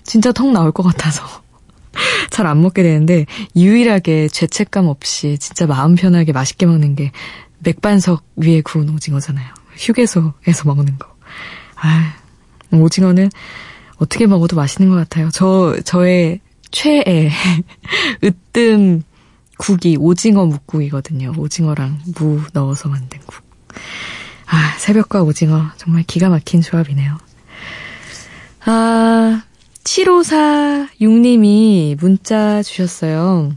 진짜 0.04 0.32
턱 0.32 0.52
나올 0.52 0.72
것 0.72 0.82
같아서 0.84 1.24
잘 2.32 2.48
안 2.48 2.62
먹게 2.62 2.82
되는데 2.84 3.26
유일하게 3.56 4.28
죄책감 4.30 4.88
없이 4.88 5.38
진짜 5.40 5.68
마음 5.68 5.96
편하게 5.96 6.32
맛있게 6.32 6.66
먹는 6.66 6.96
게 6.96 7.12
맥반석 7.60 8.24
위에 8.38 8.62
구운 8.62 8.90
오징어잖아요. 8.90 9.46
휴게소에서 9.78 10.66
먹는 10.66 10.98
거. 10.98 11.08
아, 11.76 12.14
오징어는 12.72 13.30
어떻게 13.98 14.26
먹어도 14.26 14.56
맛있는 14.56 14.90
것 14.90 14.96
같아요. 14.98 15.30
저, 15.32 15.76
저의 15.86 16.40
최애 16.72 17.30
으뜸 18.24 19.04
국이 19.58 19.98
오징어 19.98 20.46
묵국이거든요. 20.46 21.34
오징어랑 21.38 22.00
무 22.18 22.42
넣어서 22.54 22.88
만든 22.90 23.20
국. 23.26 23.44
아, 24.48 24.74
새벽과 24.78 25.24
오징어 25.24 25.72
정말 25.78 26.04
기가 26.04 26.30
막힌 26.30 26.62
조합이네요. 26.62 27.18
아, 28.66 29.44
7546님이 29.84 31.98
문자 32.00 32.64
주셨어요. 32.64 33.52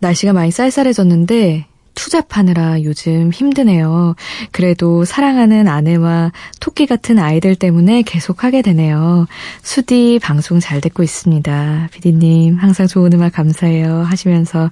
날씨가 0.00 0.32
많이 0.32 0.50
쌀쌀해졌는데 0.50 1.66
투잡하느라 1.98 2.84
요즘 2.84 3.32
힘드네요. 3.32 4.14
그래도 4.52 5.04
사랑하는 5.04 5.66
아내와 5.66 6.30
토끼 6.60 6.86
같은 6.86 7.18
아이들 7.18 7.56
때문에 7.56 8.02
계속 8.02 8.44
하게 8.44 8.62
되네요. 8.62 9.26
수디 9.62 10.20
방송 10.22 10.60
잘 10.60 10.80
듣고 10.80 11.02
있습니다. 11.02 11.88
비디님 11.90 12.56
항상 12.58 12.86
좋은 12.86 13.12
음악 13.14 13.32
감사해요 13.32 14.02
하시면서 14.02 14.70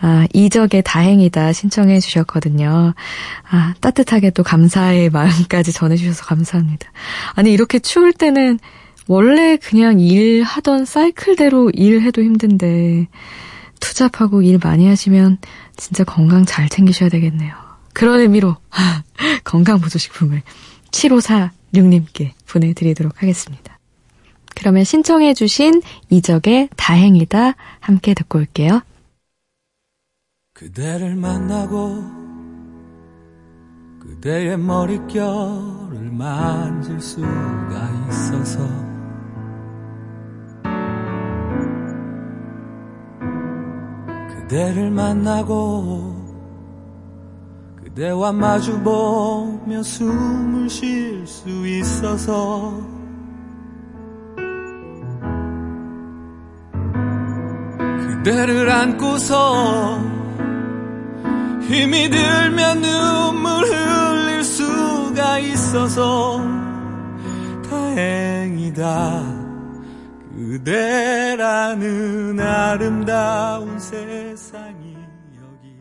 아, 0.00 0.26
이적의 0.34 0.82
다행이다 0.84 1.54
신청해 1.54 2.00
주셨거든요. 2.00 2.92
아, 3.50 3.74
따뜻하게 3.80 4.30
또 4.30 4.42
감사의 4.42 5.08
마음까지 5.10 5.72
전해주셔서 5.72 6.26
감사합니다. 6.26 6.90
아니 7.34 7.50
이렇게 7.50 7.78
추울 7.78 8.12
때는 8.12 8.58
원래 9.06 9.56
그냥 9.56 10.00
일하던 10.00 10.84
사이클대로 10.84 11.70
일해도 11.70 12.22
힘든데 12.22 13.08
투잡하고 13.80 14.42
일 14.42 14.58
많이 14.62 14.86
하시면 14.86 15.38
진짜 15.78 16.04
건강 16.04 16.44
잘 16.44 16.68
챙기셔야 16.68 17.08
되겠네요. 17.08 17.54
그런 17.94 18.20
의미로 18.20 18.56
건강보조식품을 19.44 20.42
7546님께 20.90 22.32
보내드리도록 22.46 23.22
하겠습니다. 23.22 23.78
그러면 24.54 24.84
신청해주신 24.84 25.82
이적의 26.10 26.68
다행이다 26.76 27.54
함께 27.80 28.12
듣고 28.12 28.38
올게요. 28.40 28.82
그대를 30.52 31.14
만나고 31.14 32.04
그대의 34.00 34.58
머릿결을 34.58 36.10
만질 36.10 37.00
수가 37.00 38.06
있어서 38.08 38.87
그대를 44.48 44.90
만나고 44.90 46.26
그대와 47.84 48.32
마주보며 48.32 49.82
숨을 49.82 50.70
쉴 50.70 51.26
수 51.26 51.66
있어서 51.66 52.80
그대를 58.22 58.70
안고서 58.70 60.00
힘이 61.68 62.08
들면 62.08 62.80
눈물 62.80 63.66
흘릴 63.66 64.42
수가 64.42 65.40
있어서 65.40 66.40
다행이다 67.68 69.37
그대라는 70.58 72.40
아름다운 72.40 73.78
세상이 73.78 74.96
여기 75.36 75.76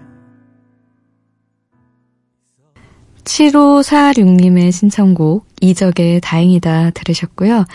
7546님의 3.24 4.72
신청곡 4.72 5.48
이적의 5.62 6.22
다행이다 6.22 6.92
들으셨고요. 6.92 7.66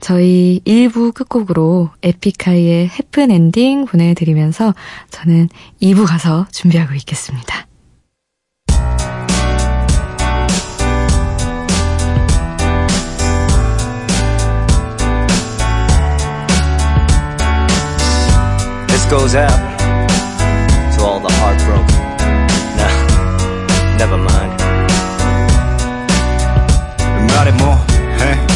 저희 0.00 0.60
1부 0.66 1.14
끝곡으로 1.14 1.90
에픽하이의 2.02 2.88
해픈 2.88 3.30
엔딩 3.30 3.84
보내드리면서 3.84 4.74
저는 5.10 5.48
2부 5.80 6.06
가서 6.06 6.48
준비하고 6.50 6.94
있겠습니다. 6.94 7.67
Goes 19.08 19.34
out 19.34 19.48
to 20.92 21.02
all 21.02 21.18
the 21.18 21.32
heartbroken. 21.40 21.96
Nah, 22.76 23.96
never 23.96 24.18
mind. 24.18 24.62
말해 27.32 27.52
뭐해? 27.52 28.46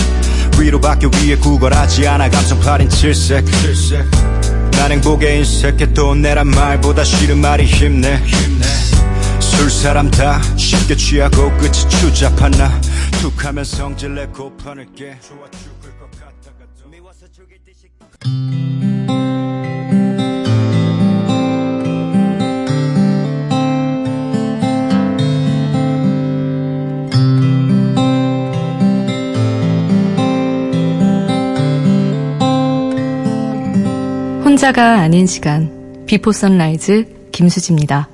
위로밖에 0.59 1.07
위에 1.07 1.37
구걸하지 1.37 2.07
않아 2.07 2.29
감성팔인 2.29 2.91
칠색. 2.91 3.45
난 4.73 4.93
행복에 4.93 5.39
인색해 5.39 5.95
또 5.95 6.15
내란 6.15 6.49
말보다 6.49 7.03
싫은 7.03 7.39
말이 7.39 7.65
힘내. 7.65 8.21
술 9.41 9.71
사람 9.71 10.11
다 10.11 10.43
쉽게 10.57 10.97
취하고 10.97 11.51
끝이 11.57 11.73
추잡한 11.73 12.51
나. 12.53 12.79
툭하면 13.23 13.65
성질내 13.65 14.27
깨. 14.95 15.19
좋아 15.21 15.49
죽을 15.51 15.97
것 15.99 16.11
같다가 16.11 16.67
미워서 16.91 17.27
죽일 17.33 17.59
듯이 17.65 17.89
혼자가 34.63 35.01
아닌 35.01 35.27
시간 35.27 36.05
Before 36.07 36.31
Sunrise 36.31 37.31
김수지입니다. 37.33 38.09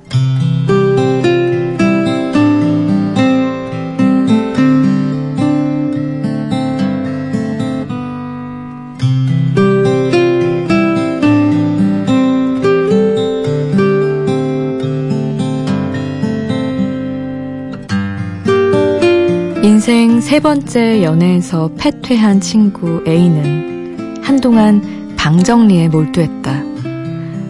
인생 19.61 20.19
세 20.19 20.39
번째 20.39 21.03
연애에서 21.03 21.69
패퇴한 21.77 22.41
친구 22.41 23.03
A는 23.05 24.17
한동안 24.23 24.98
방 25.19 25.43
정리에 25.43 25.89
몰두했다. 25.89 26.63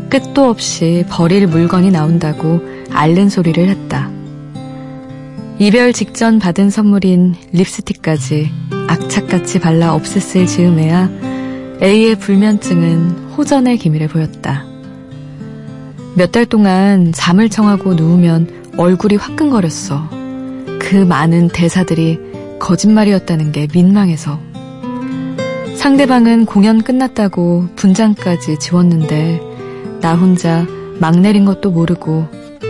끝도 0.10 0.50
없이 0.50 1.06
버릴 1.08 1.46
물건이 1.46 1.92
나온다고 1.92 2.62
앓는 2.90 3.30
소리를 3.30 3.70
했다. 3.70 4.10
이별 5.60 5.94
직전 5.94 6.40
받은 6.40 6.72
선물인 6.72 7.36
립스틱까지 7.52 8.50
악착같이 8.88 9.60
발라 9.60 9.96
없앴을 9.96 10.48
즈음에야 10.48 11.12
A의 11.84 12.16
불면증은 12.18 13.36
호전의 13.38 13.78
기미를 13.78 14.08
보였다. 14.08 14.66
몇 16.16 16.32
달 16.32 16.48
동안 16.48 17.12
잠을 17.14 17.50
청하고 17.50 17.94
누우면 17.94 18.74
얼굴이 18.78 19.16
화끈거렸어. 19.16 20.10
그 20.80 20.96
많은 20.96 21.50
대사들이 21.50 22.20
거짓말이었다는 22.58 23.52
게 23.52 23.68
민망해서. 23.72 24.49
상대방은 25.80 26.46
공연 26.46 26.82
끝났다고 26.82 27.70
분장까지 27.78 28.60
지웠는데 28.60 29.40
나 30.02 30.14
혼자 30.14 30.68
막 31.00 31.18
내린 31.18 31.46
것도 31.46 31.72
모르고 31.72 32.28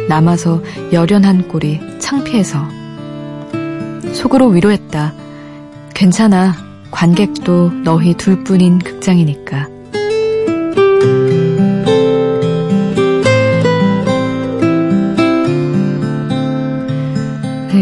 남아서 0.07 0.61
열연한 0.93 1.47
꼴이 1.47 1.79
창피해서 1.97 2.59
속으로 4.13 4.49
위로했다. 4.49 5.15
괜찮아. 5.95 6.53
관객도 6.91 7.81
너희 7.83 8.13
둘뿐인 8.13 8.77
극장이니까. 8.77 9.67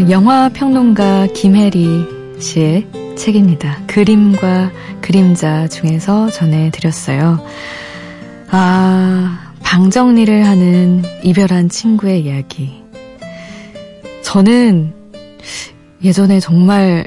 영화 0.08 0.48
평론가 0.48 1.26
김혜리 1.34 2.06
씨의 2.38 2.86
책입니다. 3.14 3.82
그림과 3.86 4.70
그림자 5.08 5.66
중에서 5.68 6.28
전해드렸어요. 6.28 7.42
아, 8.50 9.54
방 9.62 9.88
정리를 9.88 10.46
하는 10.46 11.02
이별한 11.24 11.70
친구의 11.70 12.26
이야기. 12.26 12.84
저는 14.22 14.92
예전에 16.04 16.40
정말 16.40 17.06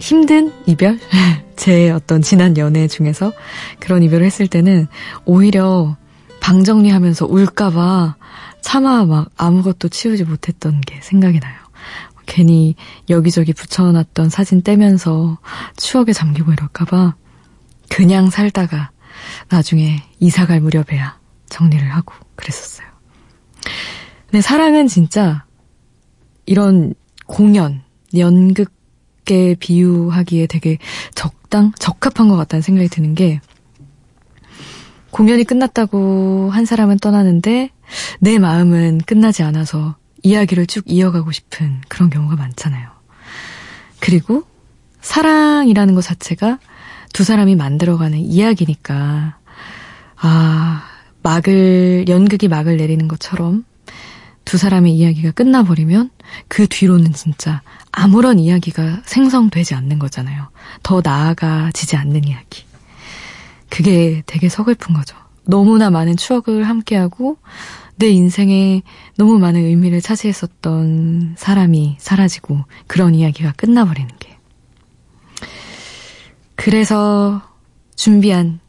힘든 0.00 0.52
이별? 0.66 0.98
제 1.54 1.90
어떤 1.90 2.22
지난 2.22 2.58
연애 2.58 2.88
중에서 2.88 3.32
그런 3.78 4.02
이별을 4.02 4.26
했을 4.26 4.48
때는 4.48 4.88
오히려 5.24 5.96
방 6.40 6.64
정리하면서 6.64 7.26
울까봐 7.26 8.16
차마 8.62 9.04
막 9.04 9.30
아무것도 9.36 9.90
치우지 9.90 10.24
못했던 10.24 10.80
게 10.80 10.98
생각이 11.02 11.38
나요. 11.38 11.65
괜히 12.26 12.74
여기저기 13.08 13.52
붙여놨던 13.52 14.28
사진 14.28 14.62
떼면서 14.62 15.38
추억에 15.76 16.12
잠기고 16.12 16.52
이럴까봐 16.52 17.14
그냥 17.88 18.30
살다가 18.30 18.90
나중에 19.48 20.02
이사갈 20.18 20.60
무렵에야 20.60 21.18
정리를 21.48 21.88
하고 21.88 22.14
그랬었어요. 22.34 22.86
근데 24.26 24.40
사랑은 24.40 24.88
진짜 24.88 25.44
이런 26.44 26.94
공연, 27.26 27.82
연극에 28.16 29.56
비유하기에 29.58 30.46
되게 30.46 30.78
적당, 31.14 31.72
적합한 31.78 32.28
것 32.28 32.36
같다는 32.36 32.62
생각이 32.62 32.88
드는 32.88 33.14
게 33.14 33.40
공연이 35.10 35.44
끝났다고 35.44 36.50
한 36.50 36.66
사람은 36.66 36.98
떠나는데 36.98 37.70
내 38.20 38.38
마음은 38.38 39.00
끝나지 39.06 39.42
않아서 39.42 39.96
이야기를 40.22 40.66
쭉 40.66 40.84
이어가고 40.86 41.32
싶은 41.32 41.80
그런 41.88 42.10
경우가 42.10 42.36
많잖아요. 42.36 42.88
그리고 44.00 44.44
사랑이라는 45.00 45.94
것 45.94 46.02
자체가 46.02 46.58
두 47.12 47.24
사람이 47.24 47.56
만들어가는 47.56 48.18
이야기니까, 48.18 49.38
아, 50.16 50.82
막을, 51.22 52.06
연극이 52.08 52.48
막을 52.48 52.76
내리는 52.76 53.08
것처럼 53.08 53.64
두 54.44 54.58
사람의 54.58 54.92
이야기가 54.94 55.32
끝나버리면 55.32 56.10
그 56.48 56.68
뒤로는 56.68 57.12
진짜 57.12 57.62
아무런 57.90 58.38
이야기가 58.38 59.02
생성되지 59.04 59.74
않는 59.74 59.98
거잖아요. 59.98 60.48
더 60.82 61.00
나아가지지 61.02 61.96
않는 61.96 62.24
이야기. 62.24 62.64
그게 63.68 64.22
되게 64.26 64.48
서글픈 64.48 64.94
거죠. 64.94 65.16
너무나 65.46 65.90
많은 65.90 66.16
추억을 66.16 66.64
함께하고 66.64 67.38
내 67.96 68.08
인생에 68.08 68.82
너무 69.16 69.38
많은 69.38 69.64
의미를 69.64 70.00
차지했었던 70.00 71.36
사람이 71.38 71.96
사라지고 71.98 72.64
그런 72.86 73.14
이야기가 73.14 73.52
끝나버리는 73.52 74.10
게. 74.18 74.36
그래서 76.54 77.42
준비한 77.94 78.60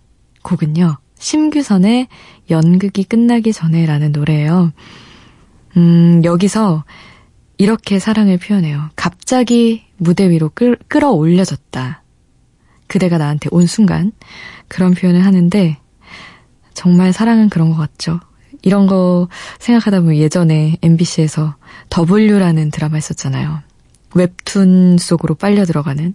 곡은요. 0.43 0.97
심규선의 1.19 2.07
연극이 2.49 3.03
끝나기 3.03 3.51
전에라는 3.51 4.11
노래예요. 4.11 4.71
음, 5.75 6.21
여기서 6.23 6.85
이렇게 7.57 7.99
사랑을 7.99 8.37
표현해요. 8.37 8.89
갑자기 8.95 9.83
무대 9.97 10.29
위로 10.29 10.49
끌, 10.53 10.77
끌어올려졌다. 10.87 12.03
그대가 12.87 13.17
나한테 13.17 13.49
온 13.51 13.65
순간 13.65 14.11
그런 14.67 14.93
표현을 14.93 15.25
하는데 15.25 15.77
정말 16.77 17.11
사랑은 17.11 17.49
그런 17.49 17.71
것 17.71 17.75
같죠. 17.77 18.19
이런 18.61 18.85
거 18.85 19.29
생각하다 19.57 20.01
보면 20.01 20.15
예전에 20.17 20.77
MBC에서 20.83 21.55
W라는 21.89 22.69
드라마 22.69 22.99
있었잖아요. 22.99 23.61
웹툰 24.13 24.99
속으로 24.99 25.33
빨려 25.33 25.65
들어가는 25.65 26.13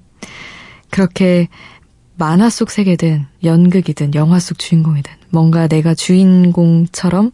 그렇게 0.88 1.48
만화 2.14 2.48
속 2.48 2.70
세계든 2.70 3.26
연극이든 3.42 4.14
영화 4.14 4.38
속 4.38 4.60
주인공이든 4.60 5.12
뭔가 5.30 5.66
내가 5.66 5.96
주인공처럼 5.96 7.32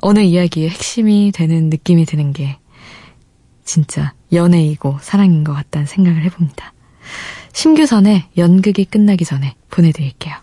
어느 0.00 0.20
이야기의 0.20 0.70
핵심이 0.70 1.32
되는 1.34 1.68
느낌이 1.68 2.04
드는 2.04 2.32
게 2.32 2.58
진짜 3.64 4.14
연애이고 4.32 4.98
사랑인 5.00 5.42
것 5.42 5.52
같다는 5.52 5.86
생각을 5.86 6.22
해봅니다. 6.22 6.72
심규선의 7.54 8.26
연극이 8.36 8.84
끝나기 8.84 9.24
전에 9.24 9.56
보내드릴게요. 9.68 10.41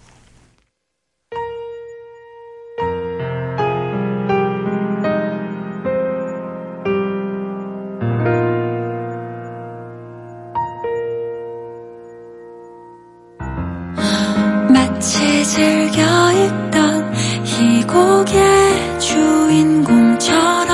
즐겨 15.49 16.03
있던 16.31 17.11
이 17.43 17.83
곡의 17.87 18.99
주인공처럼 18.99 20.69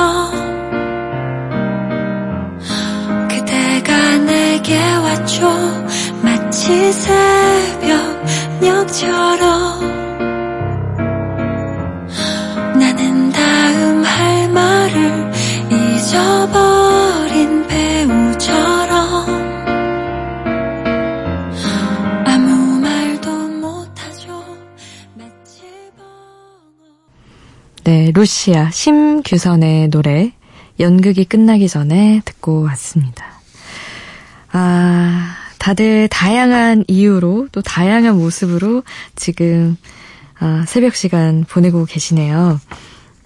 그대가 3.29 4.17
내게 4.17 4.77
왔죠. 4.77 5.47
마치 6.21 6.91
새벽녘처럼 8.59 10.04
네, 28.25 28.27
루시아 28.27 28.71
심규선의 28.71 29.89
노래 29.89 30.33
연극이 30.79 31.25
끝나기 31.25 31.69
전에 31.69 32.23
듣고 32.25 32.63
왔습니다. 32.63 33.23
아, 34.51 35.35
다들 35.59 36.07
다양한 36.07 36.85
이유로 36.88 37.49
또 37.51 37.61
다양한 37.61 38.17
모습으로 38.17 38.81
지금 39.15 39.77
아, 40.39 40.65
새벽 40.67 40.95
시간 40.95 41.45
보내고 41.47 41.85
계시네요. 41.85 42.59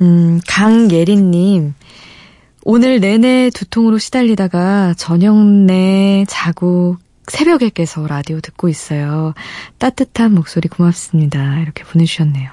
음, 0.02 0.42
강예린님, 0.46 1.76
오늘 2.66 3.00
내내 3.00 3.52
두통으로 3.52 4.00
시달리다가 4.00 4.96
저녁 4.98 5.38
내 5.38 6.26
자고 6.28 6.98
새벽에 7.28 7.70
깨서 7.70 8.06
라디오 8.06 8.42
듣고 8.42 8.68
있어요. 8.68 9.34
따뜻한 9.78 10.34
목소리 10.36 10.68
고맙습니다. 10.68 11.60
이렇게 11.60 11.86
보내주셨네요. 11.86 12.50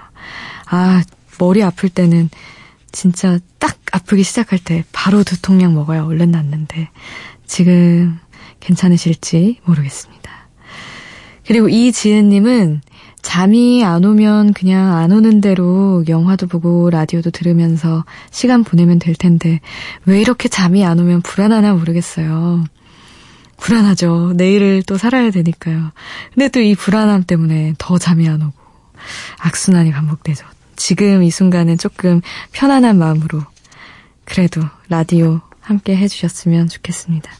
아, 0.68 1.02
머리 1.38 1.62
아플 1.62 1.88
때는 1.88 2.30
진짜 2.92 3.38
딱 3.58 3.78
아프기 3.92 4.22
시작할 4.22 4.58
때 4.58 4.84
바로 4.92 5.22
두통약 5.22 5.72
먹어야 5.72 6.04
얼른 6.04 6.30
낫는데 6.30 6.88
지금 7.46 8.18
괜찮으실지 8.60 9.60
모르겠습니다. 9.64 10.30
그리고 11.46 11.68
이지은님은 11.68 12.80
잠이 13.22 13.84
안 13.84 14.04
오면 14.04 14.52
그냥 14.52 14.96
안 14.96 15.12
오는 15.12 15.40
대로 15.40 16.04
영화도 16.08 16.46
보고 16.46 16.90
라디오도 16.90 17.30
들으면서 17.30 18.04
시간 18.30 18.62
보내면 18.64 18.98
될 18.98 19.14
텐데 19.14 19.60
왜 20.04 20.20
이렇게 20.20 20.48
잠이 20.48 20.84
안 20.84 20.98
오면 21.00 21.22
불안하나 21.22 21.74
모르겠어요. 21.74 22.64
불안하죠. 23.58 24.34
내일을 24.36 24.82
또 24.82 24.96
살아야 24.96 25.30
되니까요. 25.30 25.92
근데 26.34 26.48
또 26.48 26.60
이 26.60 26.74
불안함 26.74 27.24
때문에 27.24 27.74
더 27.78 27.98
잠이 27.98 28.28
안 28.28 28.42
오고 28.42 28.54
악순환이 29.38 29.92
반복되죠. 29.92 30.46
지금 30.76 31.22
이 31.22 31.30
순간은 31.30 31.78
조금 31.78 32.20
편안한 32.52 32.98
마음으로 32.98 33.42
그래도 34.24 34.62
라디오 34.88 35.40
함께 35.60 35.96
해주셨으면 35.96 36.68
좋겠습니다. 36.68 37.30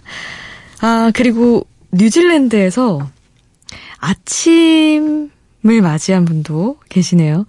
아, 0.81 1.11
그리고 1.15 1.67
뉴질랜드에서 1.93 3.09
아침을 3.99 5.31
맞이한 5.83 6.25
분도 6.25 6.79
계시네요. 6.89 7.47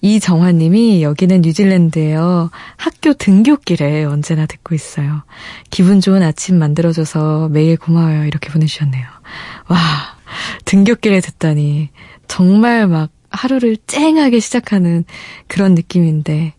이정화님이 0.00 1.02
여기는 1.02 1.42
뉴질랜드예요. 1.42 2.50
학교 2.76 3.12
등교길에 3.12 4.04
언제나 4.04 4.46
듣고 4.46 4.74
있어요. 4.74 5.22
기분 5.70 6.00
좋은 6.00 6.22
아침 6.22 6.58
만들어줘서 6.58 7.48
매일 7.50 7.76
고마워요. 7.76 8.24
이렇게 8.24 8.50
보내주셨네요. 8.50 9.04
와, 9.68 9.78
등교길에 10.64 11.20
듣다니 11.20 11.90
정말 12.26 12.88
막 12.88 13.10
하루를 13.32 13.76
쨍하게 13.86 14.40
시작하는 14.40 15.04
그런 15.48 15.74
느낌인데 15.74 16.54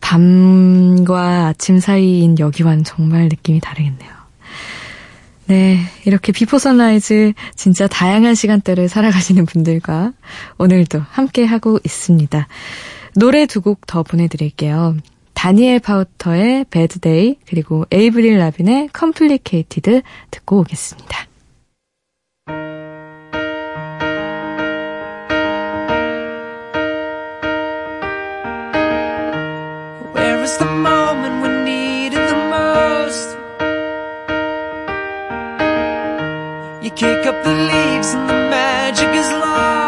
밤과 0.00 1.48
아침 1.48 1.80
사이인 1.80 2.38
여기와는 2.38 2.84
정말 2.84 3.24
느낌이 3.24 3.60
다르겠네요. 3.60 4.10
네, 5.46 5.78
이렇게 6.04 6.30
Before 6.32 6.58
Sunrise 6.58 7.32
진짜 7.56 7.86
다양한 7.88 8.34
시간대를 8.34 8.88
살아가시는 8.88 9.46
분들과 9.46 10.12
오늘도 10.58 11.02
함께 11.10 11.44
하고 11.44 11.78
있습니다. 11.84 12.46
노래 13.16 13.46
두 13.46 13.62
곡 13.62 13.86
더 13.86 14.02
보내드릴게요. 14.02 14.96
다니엘 15.32 15.78
파우터의 15.80 16.66
Bad 16.70 16.98
Day 16.98 17.36
그리고 17.46 17.86
에이브릴 17.90 18.38
라빈의 18.38 18.90
Complicated 18.92 20.02
듣고 20.30 20.58
오겠습니다. 20.60 21.27
Is 30.48 30.56
the 30.56 30.72
moment 30.90 31.34
we 31.42 31.48
need 31.70 32.12
it 32.18 32.24
the 32.32 32.40
most? 32.56 33.28
You 36.84 36.90
kick 37.02 37.26
up 37.30 37.38
the 37.44 37.54
leaves 37.70 38.10
and 38.16 38.24
the 38.30 38.38
magic 38.56 39.10
is 39.22 39.28
lost. 39.42 39.87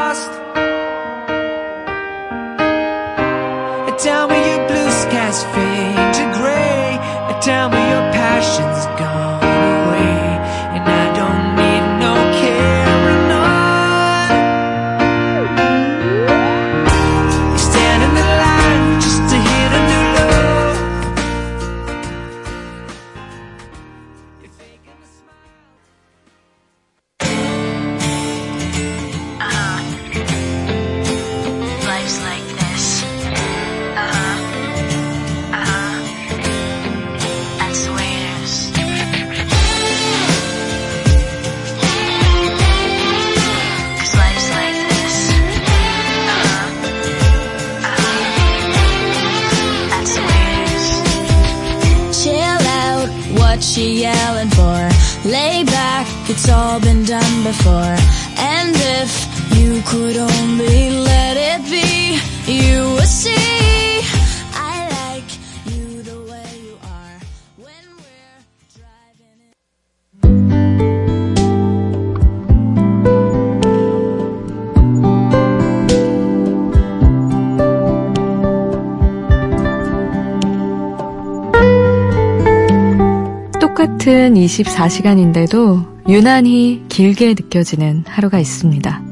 24시간인데도 84.62 86.08
유난히 86.08 86.84
길게 86.88 87.30
느껴지는 87.30 88.04
하루가 88.06 88.38
있습니다. 88.38 89.02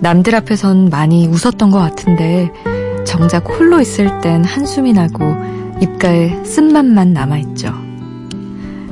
남들 0.00 0.34
앞에선 0.34 0.90
많이 0.90 1.26
웃었던 1.26 1.70
것 1.70 1.78
같은데 1.78 2.50
정작 3.04 3.48
홀로 3.48 3.80
있을 3.80 4.20
땐 4.20 4.44
한숨이 4.44 4.92
나고 4.92 5.24
입가에 5.80 6.44
쓴맛만 6.44 7.12
남아있죠. 7.12 7.72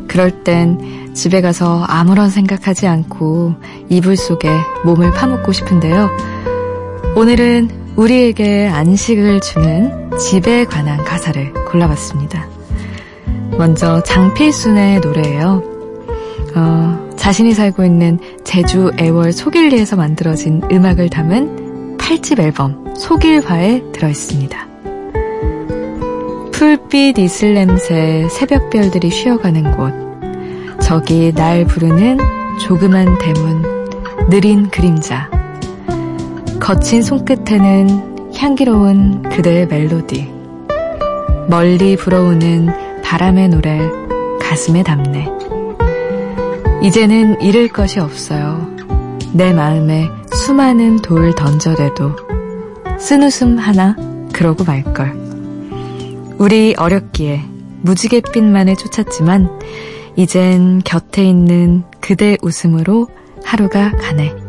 그럴 0.08 0.42
땐 0.42 1.12
집에 1.14 1.40
가서 1.40 1.84
아무런 1.84 2.30
생각하지 2.30 2.86
않고 2.86 3.54
이불 3.88 4.16
속에 4.16 4.48
몸을 4.84 5.12
파묻고 5.12 5.52
싶은데요. 5.52 6.10
오늘은 7.16 7.94
우리에게 7.96 8.68
안식을 8.68 9.40
주는 9.40 10.10
집에 10.18 10.64
관한 10.64 11.02
가사를 11.04 11.52
골라봤습니다. 11.64 12.55
먼저 13.58 14.02
장필순의 14.02 15.00
노래예요. 15.00 15.62
어, 16.54 17.10
자신이 17.16 17.52
살고 17.54 17.84
있는 17.84 18.18
제주 18.44 18.90
애월 18.98 19.32
속일리에서 19.32 19.96
만들어진 19.96 20.62
음악을 20.70 21.08
담은 21.08 21.96
8집 21.98 22.38
앨범 22.40 22.94
속일화에 22.94 23.82
들어있습니다. 23.92 24.66
풀빛 26.52 27.18
이슬 27.18 27.54
냄새 27.54 28.26
새벽별들이 28.30 29.10
쉬어가는 29.10 29.76
곳 29.76 29.92
저기 30.80 31.32
날 31.34 31.66
부르는 31.66 32.18
조그만 32.58 33.18
대문 33.18 33.62
느린 34.30 34.70
그림자 34.70 35.28
거친 36.58 37.02
손끝에는 37.02 38.32
향기로운 38.34 39.22
그대의 39.22 39.66
멜로디 39.66 40.32
멀리 41.48 41.96
불어오는 41.96 42.85
바람의 43.06 43.50
노래 43.50 43.78
가슴에 44.40 44.82
담네. 44.82 45.28
이제는 46.82 47.40
잃을 47.40 47.68
것이 47.68 48.00
없어요. 48.00 48.68
내 49.32 49.54
마음에 49.54 50.08
수많은 50.34 50.96
돌 50.96 51.32
던져대도 51.32 52.16
쓴 52.98 53.22
웃음 53.22 53.58
하나 53.58 53.94
그러고 54.32 54.64
말걸. 54.64 56.34
우리 56.38 56.74
어렵기에 56.76 57.44
무지갯빛만을 57.82 58.74
쫓았지만 58.74 59.60
이젠 60.16 60.82
곁에 60.84 61.22
있는 61.22 61.84
그대 62.00 62.36
웃음으로 62.42 63.06
하루가 63.44 63.92
가네. 63.92 64.45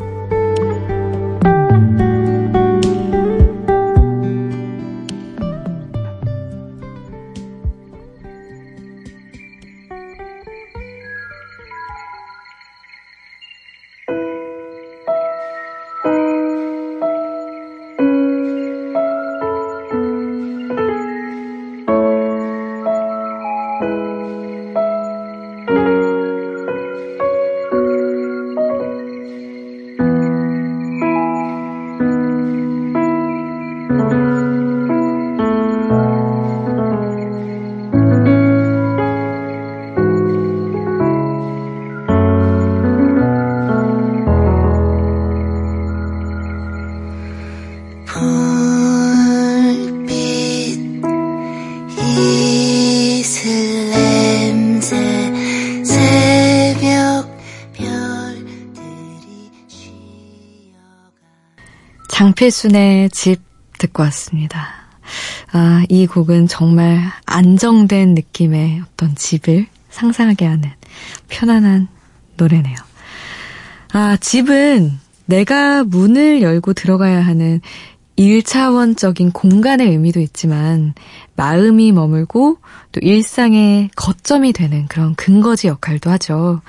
장필순의 62.48 63.10
집 63.10 63.42
듣고 63.78 64.04
왔습니다. 64.04 64.70
아, 65.52 65.84
이 65.90 66.08
곡은 66.08 66.48
정말 66.48 67.02
안정된 67.26 68.14
느낌의 68.14 68.84
어떤 68.86 69.16
집을 69.16 69.68
상상하게 69.90 70.46
하는 70.46 70.70
편안한 71.28 71.88
노래네요. 72.38 72.76
아, 73.94 74.18
집은 74.18 74.98
내가 75.26 75.84
문을 75.84 76.42
열고 76.42 76.74
들어가야 76.74 77.26
하는 77.26 77.62
1차원적인 78.18 79.34
공간의 79.34 79.90
의미도 79.90 80.20
있지만 80.22 80.94
마음이 81.36 81.92
머물고 81.92 82.58
또 82.92 83.00
일상의 83.02 83.90
거점이 83.96 84.54
되는 84.54 84.88
그런 84.88 85.16
근거지 85.16 85.68
역할도 85.68 86.10
하죠. 86.12 86.62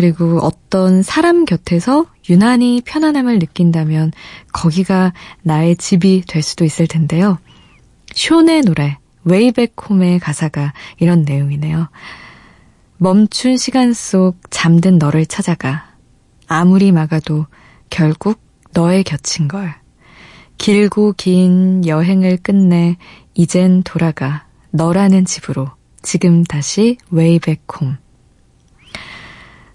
그리고 0.00 0.38
어떤 0.38 1.02
사람 1.02 1.44
곁에서 1.44 2.06
유난히 2.30 2.80
편안함을 2.86 3.38
느낀다면 3.38 4.12
거기가 4.50 5.12
나의 5.42 5.76
집이 5.76 6.24
될 6.26 6.42
수도 6.42 6.64
있을 6.64 6.86
텐데요. 6.86 7.36
숀의 8.14 8.62
노래 8.62 8.96
Way 9.24 9.45
Back 9.45 9.74
Home의 9.78 10.18
가사가 10.18 10.72
이런 11.00 11.24
내용이네요. 11.24 11.90
멈춘 12.96 13.58
시간 13.58 13.92
속 13.92 14.38
잠든 14.48 14.96
너를 14.96 15.26
찾아가 15.26 15.90
아무리 16.46 16.92
막아도 16.92 17.44
결국 17.90 18.40
너의 18.72 19.04
곁인 19.04 19.48
걸. 19.48 19.74
길고 20.56 21.12
긴 21.12 21.86
여행을 21.86 22.38
끝내 22.38 22.96
이젠 23.34 23.82
돌아가 23.82 24.46
너라는 24.70 25.26
집으로 25.26 25.68
지금 26.00 26.42
다시 26.42 26.96
Way 27.10 27.33
Back 27.33 27.64
Home. 27.78 27.98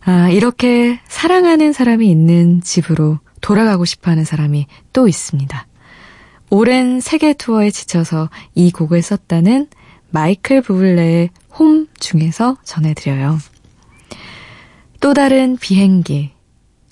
아, 0.07 0.29
이렇게 0.29 0.99
사랑하는 1.07 1.73
사람이 1.73 2.07
있는 2.07 2.61
집으로 2.61 3.17
돌아가고 3.41 3.85
싶어 3.85 4.11
하는 4.11 4.23
사람이 4.23 4.67
또 4.93 5.07
있습니다. 5.07 5.67
오랜 6.51 6.99
세계 6.99 7.33
투어에 7.33 7.71
지쳐서 7.71 8.29
이 8.53 8.71
곡을 8.71 9.01
썼다는 9.01 9.67
마이클 10.11 10.61
부블레의 10.61 11.31
홈 11.55 11.87
중에서 11.99 12.55
전해드려요. 12.63 13.39
또 14.99 15.15
다른 15.15 15.57
비행기, 15.57 16.31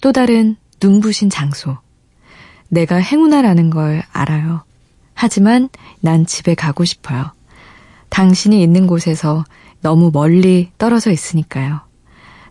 또 0.02 0.12
다른 0.12 0.56
눈부신 0.82 1.30
장소. 1.30 1.78
내가 2.68 2.96
행운아라는 2.96 3.70
걸 3.70 4.02
알아요. 4.12 4.64
하지만 5.14 5.70
난 6.00 6.26
집에 6.26 6.56
가고 6.56 6.84
싶어요. 6.84 7.32
당신이 8.10 8.62
있는 8.64 8.88
곳에서 8.88 9.44
너무 9.82 10.10
멀리 10.12 10.72
떨어져 10.80 11.12
있으니까요. 11.12 11.93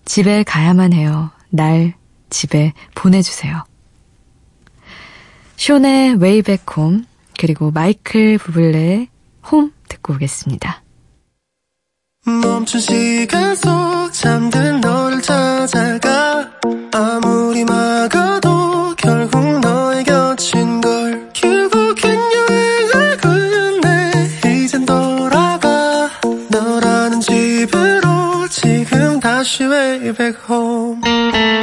집에 0.04 0.42
가야만 0.42 0.92
해요. 0.92 1.30
날 1.50 1.94
집에 2.30 2.72
보내주세요. 2.94 3.64
숀의 5.56 6.16
Way 6.16 6.37
Back 6.37 6.64
Home 6.76 7.04
그리고 7.38 7.70
마이클 7.70 8.38
부블레의 8.38 9.08
홈 9.50 9.72
듣고 9.88 10.14
오겠습니다. 10.14 10.82
멈춘 12.24 12.80
시간 12.80 13.54
속 13.56 14.12
잠든 14.12 14.80
너를 14.80 15.20
찾아가 15.22 16.50
아무리 16.92 17.64
막아도 17.64 18.94
결국 18.96 19.60
너의 19.60 20.04
곁인 20.04 20.80
걸 20.80 21.30
결국 21.32 21.81
지금 29.42 29.42
다시 29.42 29.64
way 29.64 30.12
back 30.12 30.38
home 30.48 31.61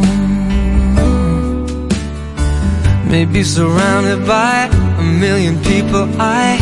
Maybe 3.12 3.44
surrounded 3.44 4.26
by 4.26 4.70
a 5.00 5.04
million 5.04 5.62
people, 5.64 6.08
I 6.18 6.58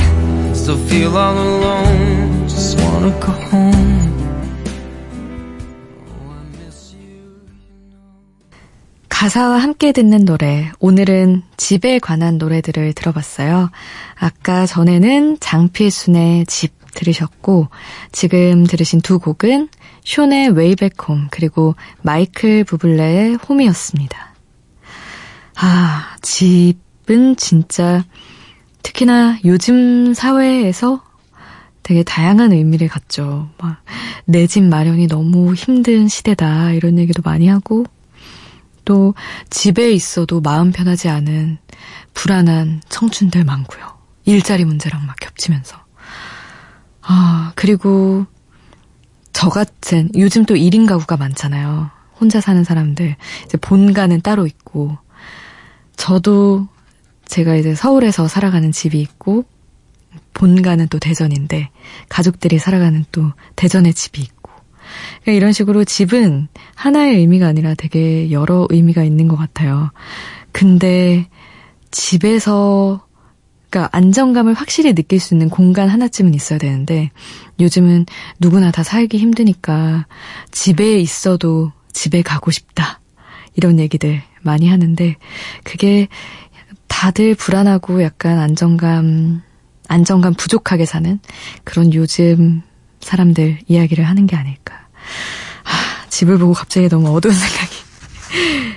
still 0.55 0.79
feel 0.89 1.15
all 1.15 1.37
alone. 1.37 2.47
Just 2.49 2.79
wanna 2.81 3.11
go 3.19 3.31
home. 3.51 3.94
가사와 9.25 9.57
함께 9.57 9.91
듣는 9.91 10.23
노래. 10.23 10.71
오늘은 10.79 11.41
집에 11.57 11.97
관한 11.97 12.37
노래들을 12.37 12.93
들어봤어요. 12.93 13.71
아까 14.13 14.67
전에는 14.67 15.39
장필순의 15.39 16.45
집 16.45 16.73
들으셨고, 16.93 17.69
지금 18.11 18.67
들으신 18.67 19.01
두 19.01 19.17
곡은 19.17 19.69
쇼의 20.03 20.49
웨이백홈, 20.49 21.29
그리고 21.31 21.73
마이클 22.03 22.63
부블레의 22.65 23.37
홈이었습니다. 23.37 24.35
아, 25.55 26.15
집은 26.21 27.35
진짜 27.35 28.05
특히나 28.83 29.39
요즘 29.43 30.13
사회에서 30.13 31.01
되게 31.81 32.03
다양한 32.03 32.51
의미를 32.51 32.87
갖죠. 32.87 33.49
막, 33.57 33.81
내 34.25 34.45
집 34.45 34.61
마련이 34.61 35.07
너무 35.07 35.55
힘든 35.55 36.07
시대다, 36.07 36.73
이런 36.73 36.99
얘기도 36.99 37.23
많이 37.25 37.47
하고, 37.47 37.85
또 38.85 39.13
집에 39.49 39.91
있어도 39.91 40.41
마음 40.41 40.71
편하지 40.71 41.09
않은 41.09 41.57
불안한 42.13 42.81
청춘들 42.87 43.43
많고요. 43.43 43.95
일자리 44.25 44.65
문제랑 44.65 45.05
막 45.05 45.15
겹치면서. 45.17 45.77
아, 47.01 47.51
그리고 47.55 48.25
저 49.33 49.49
같은 49.49 50.09
요즘 50.15 50.45
또 50.45 50.55
1인 50.55 50.87
가구가 50.87 51.17
많잖아요. 51.17 51.91
혼자 52.19 52.39
사는 52.39 52.63
사람들. 52.63 53.15
이제 53.45 53.57
본가는 53.57 54.21
따로 54.21 54.47
있고 54.47 54.97
저도 55.97 56.67
제가 57.25 57.55
이제 57.55 57.75
서울에서 57.75 58.27
살아가는 58.27 58.71
집이 58.71 58.99
있고 59.01 59.43
본가는 60.33 60.87
또 60.87 60.99
대전인데 60.99 61.69
가족들이 62.09 62.59
살아가는 62.59 63.03
또 63.11 63.31
대전의 63.55 63.93
집이 63.93 64.21
있고 64.21 64.34
그러니까 65.21 65.37
이런 65.37 65.51
식으로 65.51 65.83
집은 65.83 66.47
하나의 66.75 67.17
의미가 67.17 67.47
아니라 67.47 67.73
되게 67.75 68.31
여러 68.31 68.67
의미가 68.69 69.03
있는 69.03 69.27
것 69.27 69.35
같아요. 69.35 69.91
근데 70.51 71.27
집에서 71.91 73.05
그러니까 73.69 73.89
안정감을 73.97 74.53
확실히 74.53 74.93
느낄 74.93 75.19
수 75.19 75.33
있는 75.33 75.49
공간 75.49 75.89
하나쯤은 75.89 76.33
있어야 76.33 76.59
되는데 76.59 77.11
요즘은 77.59 78.05
누구나 78.39 78.71
다 78.71 78.83
살기 78.83 79.17
힘드니까 79.17 80.07
집에 80.51 80.99
있어도 80.99 81.71
집에 81.91 82.21
가고 82.21 82.51
싶다. 82.51 83.01
이런 83.55 83.79
얘기들 83.79 84.21
많이 84.41 84.69
하는데 84.69 85.15
그게 85.63 86.07
다들 86.87 87.35
불안하고 87.35 88.03
약간 88.03 88.39
안정감 88.39 89.41
안정감 89.87 90.33
부족하게 90.33 90.85
사는 90.85 91.19
그런 91.63 91.93
요즘 91.93 92.61
사람들 93.05 93.59
이야기를 93.67 94.03
하는 94.03 94.25
게 94.25 94.35
아닐까. 94.35 94.87
하, 95.63 96.09
집을 96.09 96.39
보고 96.39 96.53
갑자기 96.53 96.89
너무 96.89 97.15
어두운 97.15 97.33
생각이 97.35 97.75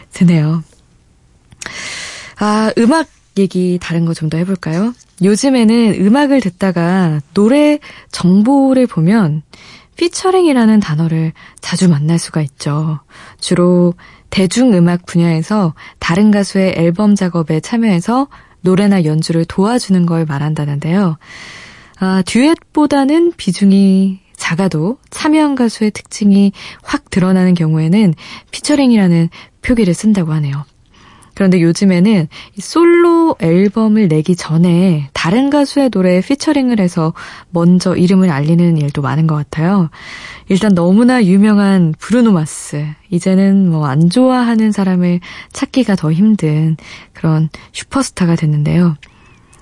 드네요. 0.13 0.63
아, 2.39 2.71
음악 2.79 3.09
얘기 3.39 3.79
다른 3.81 4.05
거 4.05 4.13
좀 4.13 4.29
더 4.29 4.37
해볼까요? 4.39 4.93
요즘에는 5.23 6.05
음악을 6.05 6.41
듣다가 6.41 7.21
노래 7.35 7.79
정보를 8.13 8.87
보면 8.87 9.43
피처링이라는 9.97 10.79
단어를 10.81 11.33
자주 11.61 11.89
만날 11.89 12.19
수가 12.19 12.43
있죠. 12.43 13.01
주로 13.41 13.95
대중음악 14.31 15.07
분야에서 15.07 15.75
다른 15.99 16.31
가수의 16.31 16.75
앨범 16.77 17.15
작업에 17.15 17.61
참여해서 17.61 18.29
노래나 18.61 19.05
연주를 19.05 19.45
도와주는 19.47 20.05
걸 20.07 20.25
말한다는데요. 20.27 21.17
아, 22.01 22.23
듀엣보다는 22.27 23.33
비중이 23.37 24.21
작아도 24.37 24.99
참여한 25.11 25.57
가수의 25.57 25.91
특징이 25.91 26.53
확 26.83 27.11
드러나는 27.11 27.55
경우에는 27.55 28.15
피처링이라는 28.51 29.29
표기를 29.63 29.95
쓴다고 29.95 30.33
하네요. 30.35 30.65
그런데 31.35 31.61
요즘에는 31.61 32.27
솔로 32.59 33.37
앨범을 33.41 34.09
내기 34.09 34.35
전에 34.35 35.09
다른 35.13 35.51
가수의 35.51 35.91
노래에 35.93 36.21
피처링을 36.21 36.81
해서 36.81 37.15
먼저 37.51 37.95
이름을 37.95 38.31
알리는 38.31 38.77
일도 38.77 39.03
많은 39.03 39.29
것 39.29 39.37
같아요. 39.37 39.89
일단 40.49 40.75
너무나 40.75 41.25
유명한 41.25 41.95
브루노 41.99 42.33
마스. 42.33 42.85
이제는 43.11 43.71
뭐 43.71 43.87
안 43.87 44.11
좋아하는 44.11 44.73
사람을 44.73 45.21
찾기가 45.53 45.95
더 45.95 46.13
힘든 46.13 46.77
그런 47.13 47.51
슈퍼스타가 47.73 48.35
됐는데요. 48.35 48.97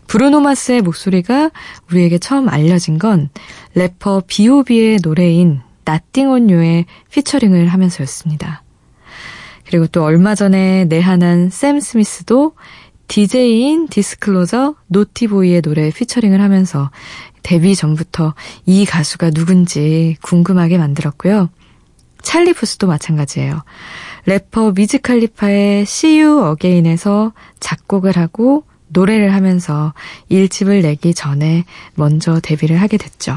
브루노 0.06 0.40
마스의 0.40 0.82
목소리가 0.82 1.50
우리에게 1.90 2.18
처음 2.18 2.48
알려진 2.48 2.98
건 2.98 3.28
래퍼 3.74 4.22
B.O.B의 4.26 4.98
노래인 5.02 5.60
Nothing 5.88 6.30
on 6.30 6.50
You에 6.50 6.84
피처링을 7.10 7.68
하면서였습니다. 7.68 8.62
그리고 9.66 9.86
또 9.86 10.04
얼마 10.04 10.34
전에 10.34 10.84
내한한 10.84 11.50
샘 11.50 11.80
스미스도 11.80 12.54
DJ인 13.08 13.88
디스클로저 13.88 14.74
노티보이의 14.88 15.62
노래에 15.64 15.90
피처링을 15.90 16.40
하면서 16.40 16.90
데뷔 17.42 17.76
전부터 17.76 18.34
이 18.64 18.84
가수가 18.84 19.30
누군지 19.30 20.16
궁금하게 20.22 20.78
만들었고요. 20.78 21.50
찰리 22.22 22.52
푸스도 22.52 22.88
마찬가지예요. 22.88 23.62
래퍼 24.24 24.72
위즈 24.72 25.00
칼리파의 25.00 25.82
See 25.82 26.20
You 26.20 26.54
Again에서 26.54 27.32
작곡을 27.60 28.16
하고 28.16 28.64
노래를 28.88 29.34
하면서 29.34 29.92
1집을 30.30 30.82
내기 30.82 31.14
전에 31.14 31.64
먼저 31.94 32.40
데뷔를 32.40 32.80
하게 32.80 32.96
됐죠. 32.96 33.36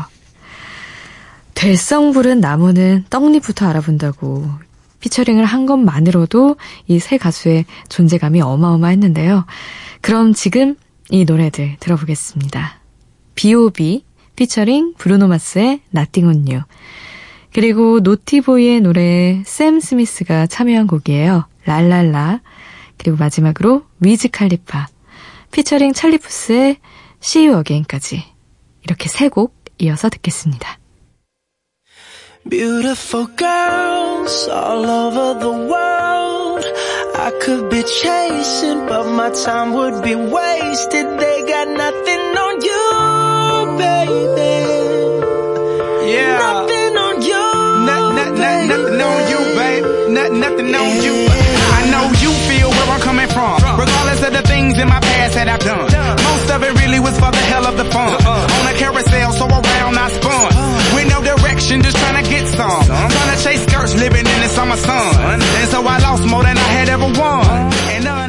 될성 1.56 2.14
부른 2.14 2.39
나무는 2.39 3.06
떡잎부터 3.10 3.68
알아본다고 3.68 4.47
피처링을 5.02 5.45
한 5.45 5.66
것만으로도 5.66 6.58
이 6.88 7.00
세 7.00 7.18
가수의 7.18 7.66
존재감이 7.89 8.41
어마어마했는데요. 8.41 9.45
그럼 10.02 10.34
지금 10.34 10.76
이 11.10 11.26
노래들 11.26 11.78
들어보겠습니다. 11.80 12.80
B.O.B. 13.36 14.04
피처링 14.36 14.93
브루노마스의 14.97 15.82
Nothing 15.95 16.38
on 16.38 16.47
You 16.47 16.64
그리고 17.54 18.00
노티보이의 18.00 18.82
노래에 18.82 19.43
샘 19.45 19.80
스미스가 19.80 20.47
참여한 20.47 20.88
곡이에요. 20.88 21.45
랄랄라 21.66 22.41
그리고 22.97 23.18
마지막으로 23.18 23.84
위즈 24.00 24.30
칼리파 24.30 24.88
피처링 25.52 25.93
찰리푸스의 25.93 26.78
See 27.24 27.47
You 27.47 27.60
Again까지 27.60 28.24
이렇게 28.84 29.10
세 29.10 29.30
곡 29.30 29.54
이어서 29.80 30.10
듣겠습니다. 30.10 30.78
Beautiful 32.50 33.28
girls 33.38 34.50
all 34.50 34.86
over 34.86 35.39
the 35.39 35.52
world. 35.52 36.66
I 37.16 37.32
could 37.41 37.70
be 37.70 37.84
chasing, 37.84 38.88
but 38.88 39.06
my 39.12 39.30
time 39.32 39.74
would 39.74 40.02
be 40.04 40.16
wasted. 40.16 41.06
They 41.20 41.43
got 41.45 41.68
nothing 41.68 42.24
on 42.38 42.62
you, 42.64 43.78
baby. 43.78 44.56
Yeah. 46.10 46.39
Nothing 46.39 46.97
on 46.97 47.22
you. 47.22 47.43
Not, 47.86 48.16
not, 48.16 48.32
not, 48.32 48.36
baby. 48.36 48.68
nothing 48.72 49.02
on 49.02 49.20
you, 49.30 49.39
babe. 49.60 49.84
Not, 50.10 50.32
nothing 50.32 50.74
on 50.74 50.89
you. 51.04 51.16
I 51.76 51.82
know 51.91 52.06
you 52.24 52.32
feel 52.47 52.70
where 52.72 52.89
I'm 52.95 53.02
coming 53.02 53.28
from. 53.28 53.60
Regardless 53.78 53.99
of 54.30 54.36
the 54.41 54.47
things 54.47 54.77
in 54.77 54.88
my 54.88 54.99
past 54.99 55.34
that 55.34 55.47
I've 55.49 55.65
done. 55.65 55.89
Most 55.89 56.47
of 56.53 56.61
it 56.61 56.73
really 56.82 56.99
was 56.99 57.15
for 57.17 57.32
the 57.32 57.45
hell 57.49 57.65
of 57.65 57.75
the 57.77 57.86
fun. 57.86 58.13
On 58.13 58.63
a 58.69 58.75
carousel, 58.77 59.34
so 59.34 59.45
around 59.49 59.95
I 59.97 60.07
spun. 60.13 60.49
With 60.93 61.07
no 61.09 61.19
direction, 61.25 61.82
just 61.82 61.97
trying 61.97 62.23
to 62.23 62.30
get 62.30 62.45
some. 62.53 62.86
Trying 62.86 63.32
to 63.34 63.39
chase 63.43 63.63
skirts, 63.65 63.95
living 63.97 64.25
in 64.25 64.39
the 64.45 64.49
summer 64.49 64.77
sun. 64.77 65.41
And 65.41 65.69
so 65.73 65.82
I 65.82 65.97
lost 65.99 66.23
more 66.30 66.43
than 66.43 66.57
I 66.57 66.69
had 66.77 66.89
ever 66.89 67.09
won. 67.09 67.45
And 67.95 68.05
honestly, 68.05 68.28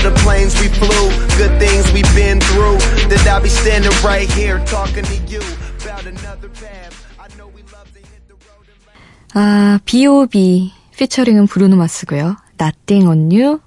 All 0.00 0.10
the 0.10 0.18
planes 0.24 0.58
we 0.62 0.68
flew, 0.68 1.10
good 1.36 1.58
things 1.60 1.92
we've 1.92 2.14
been 2.14 2.40
through. 2.40 2.78
That 3.10 3.26
I'll 3.28 3.42
be 3.42 3.50
standing 3.50 3.92
right 4.02 4.30
here 4.32 4.58
talking 4.64 5.04
to 5.04 5.16
you 5.28 5.40
about 5.84 6.06
another 6.06 6.48
path. 6.48 6.94
I 7.20 7.28
know 7.36 7.48
we 7.48 7.60
love 7.68 7.84
to 7.92 7.98
hit 8.00 8.24
the 8.26 8.32
road 8.48 8.64
and 8.72 8.80
아, 9.34 9.78
B.O.B. 9.84 10.72
피처링은 10.96 11.48
브루노 11.48 11.76
마스고요. 11.76 12.36
Nothing 12.58 13.08
on 13.08 13.30
You. 13.30 13.60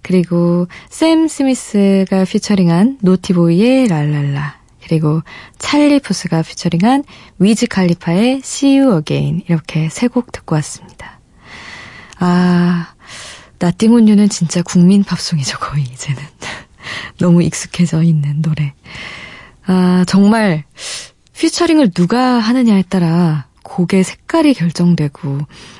그리고 0.00 0.68
샘 0.88 1.28
스미스가 1.28 2.24
피처링한 2.24 3.00
노티보이의 3.02 3.88
랄랄라. 3.88 4.56
그리고 4.86 5.20
찰리 5.58 6.00
푸스가 6.00 6.40
피처링한 6.40 7.04
위즈 7.38 7.66
칼리파의 7.66 8.36
See 8.42 8.78
You 8.80 8.96
Again. 8.96 9.42
이렇게 9.48 9.90
세 9.90 10.08
곡 10.08 10.32
듣고 10.32 10.54
왔습니다. 10.54 11.20
아, 12.20 12.93
You는 14.06 14.28
진짜 14.28 14.62
국민 14.62 15.04
팝송이죠, 15.04 15.58
거의 15.58 15.84
이제는. 15.84 16.22
너무 17.18 17.42
익숙해져 17.42 18.02
있는 18.02 18.42
노래. 18.42 18.74
아, 19.66 20.04
정말 20.06 20.64
피처링을 21.36 21.90
누가 21.90 22.38
하느냐에 22.38 22.82
따라 22.82 23.46
곡의 23.62 24.04
색깔이 24.04 24.54
결정되고 24.54 25.38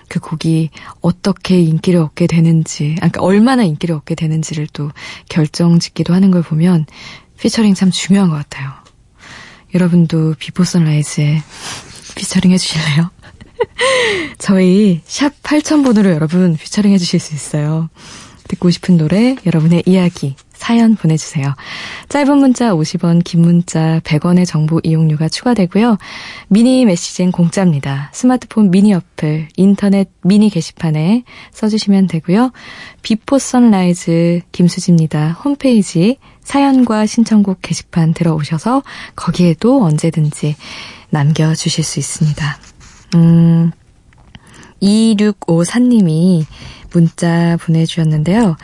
그 0.09 0.21
곡이 0.21 0.71
어떻게 1.01 1.61
인기를 1.61 2.01
얻게 2.01 2.27
되는지, 2.27 2.95
아, 2.97 3.09
그러니까 3.09 3.23
얼마나 3.23 3.63
인기를 3.63 3.95
얻게 3.95 4.15
되는지를 4.15 4.67
또 4.73 4.91
결정짓기도 5.29 6.15
하는 6.15 6.31
걸 6.31 6.43
보면 6.43 6.87
피처링 7.39 7.75
참 7.75 7.91
중요한 7.91 8.31
것 8.31 8.37
같아요. 8.37 8.73
여러분도 9.75 10.35
Before 10.39 10.65
Sunrise에 10.65 11.43
피처링 12.15 12.53
해주실래요? 12.53 13.11
저희 14.39 15.01
샵 15.05 15.43
8000번으로 15.43 16.11
여러분 16.13 16.57
피처링 16.57 16.93
해주실 16.93 17.21
수 17.21 17.35
있어요. 17.35 17.89
듣고 18.49 18.71
싶은 18.71 18.97
노래, 18.97 19.37
여러분의 19.47 19.85
이야기, 19.87 20.37
사연 20.53 20.97
보내주세요. 20.97 21.55
짧은 22.09 22.39
문자 22.39 22.73
50원, 22.73 23.25
긴 23.25 23.41
문자 23.43 24.01
100원의 24.01 24.47
정보 24.47 24.81
이용료가 24.83 25.29
추가되고요. 25.29 25.99
미니 26.49 26.85
메시지는 26.85 27.33
공짜입니다. 27.33 28.11
스마트폰 28.13 28.71
미니 28.71 28.95
어플, 28.95 29.49
인터넷 29.57 30.11
미니 30.23 30.51
게시판에 30.51 31.25
써주시면 31.53 32.07
되고요. 32.07 32.53
Before 33.03 33.39
Sunrise 33.39 34.41
김수지입니다. 34.53 35.33
홈페이지 35.45 36.19
사연과 36.43 37.07
신청곡 37.07 37.61
게시판 37.63 38.15
들어오셔서 38.15 38.83
거기에도 39.17 39.83
언제든지 39.83 40.57
남겨주실 41.11 41.85
수 41.85 41.99
있습니다. 41.99 42.59
음, 43.15 43.71
2654님이 44.83 46.45
문자 46.93 47.57
보내주셨는데요. 47.61 48.57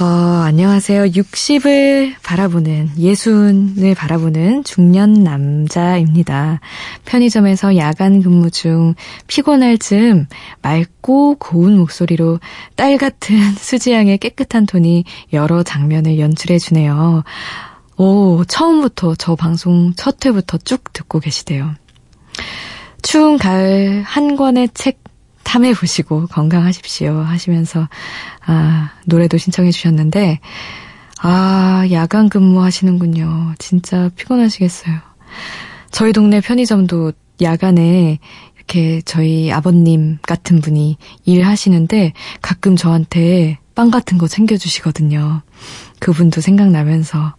어, 0.00 0.04
안녕하세요. 0.04 1.06
60을 1.06 2.14
바라보는, 2.22 2.90
예순을 2.98 3.96
바라보는 3.96 4.62
중년 4.62 5.12
남자입니다. 5.12 6.60
편의점에서 7.04 7.76
야간 7.76 8.22
근무 8.22 8.52
중 8.52 8.94
피곤할 9.26 9.76
즈음 9.78 10.28
맑고 10.62 11.38
고운 11.40 11.78
목소리로 11.78 12.38
딸 12.76 12.96
같은 12.96 13.36
수지양의 13.58 14.18
깨끗한 14.18 14.66
톤이 14.66 15.02
여러 15.32 15.64
장면을 15.64 16.20
연출해주네요. 16.20 17.24
오, 17.96 18.44
처음부터 18.44 19.16
저 19.16 19.34
방송 19.34 19.94
첫 19.96 20.24
회부터 20.24 20.58
쭉 20.58 20.92
듣고 20.92 21.18
계시대요. 21.18 21.74
추운 23.02 23.38
가을 23.38 24.02
한 24.02 24.36
권의 24.36 24.70
책 24.74 25.02
탐해 25.44 25.72
보시고 25.72 26.26
건강하십시오 26.26 27.20
하시면서 27.20 27.88
아, 28.44 28.90
노래도 29.06 29.38
신청해 29.38 29.70
주셨는데 29.70 30.40
아, 31.22 31.86
야간 31.90 32.28
근무 32.28 32.62
하시는군요. 32.62 33.54
진짜 33.58 34.10
피곤하시겠어요. 34.14 34.94
저희 35.90 36.12
동네 36.12 36.42
편의점도 36.42 37.12
야간에 37.40 38.18
이렇게 38.56 39.00
저희 39.06 39.50
아버님 39.50 40.18
같은 40.22 40.60
분이 40.60 40.98
일하시는데 41.24 42.12
가끔 42.42 42.76
저한테 42.76 43.58
빵 43.74 43.90
같은 43.90 44.18
거 44.18 44.28
챙겨주시거든요. 44.28 45.40
그분도 45.98 46.40
생각나면서 46.40 47.34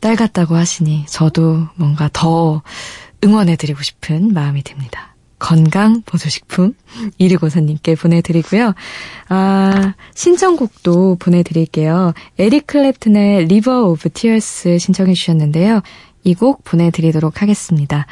딸 0.00 0.16
같다고 0.16 0.56
하시니 0.56 1.06
저도 1.06 1.68
뭔가 1.76 2.10
더 2.12 2.62
응원해드리고 3.24 3.82
싶은 3.82 4.32
마음이 4.32 4.62
듭니다. 4.62 5.14
건강 5.38 6.02
보조식품 6.02 6.74
1254님께 7.18 7.98
보내드리고요. 7.98 8.74
아, 9.30 9.94
신청곡도 10.14 11.16
보내드릴게요. 11.18 12.12
에릭 12.38 12.66
클랩튼의 12.66 13.48
River 13.48 13.84
of 13.84 14.10
Tears 14.10 14.78
신청해 14.78 15.14
주셨는데요. 15.14 15.80
이 16.24 16.34
곡 16.34 16.64
보내드리도록 16.64 17.40
하겠습니다. 17.40 18.06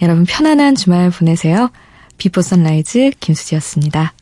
여러분 0.00 0.24
편안한 0.24 0.74
주말 0.74 1.10
보내세요. 1.10 1.70
비포 2.16 2.40
선라이즈 2.40 3.12
김수지였습니다. 3.20 4.14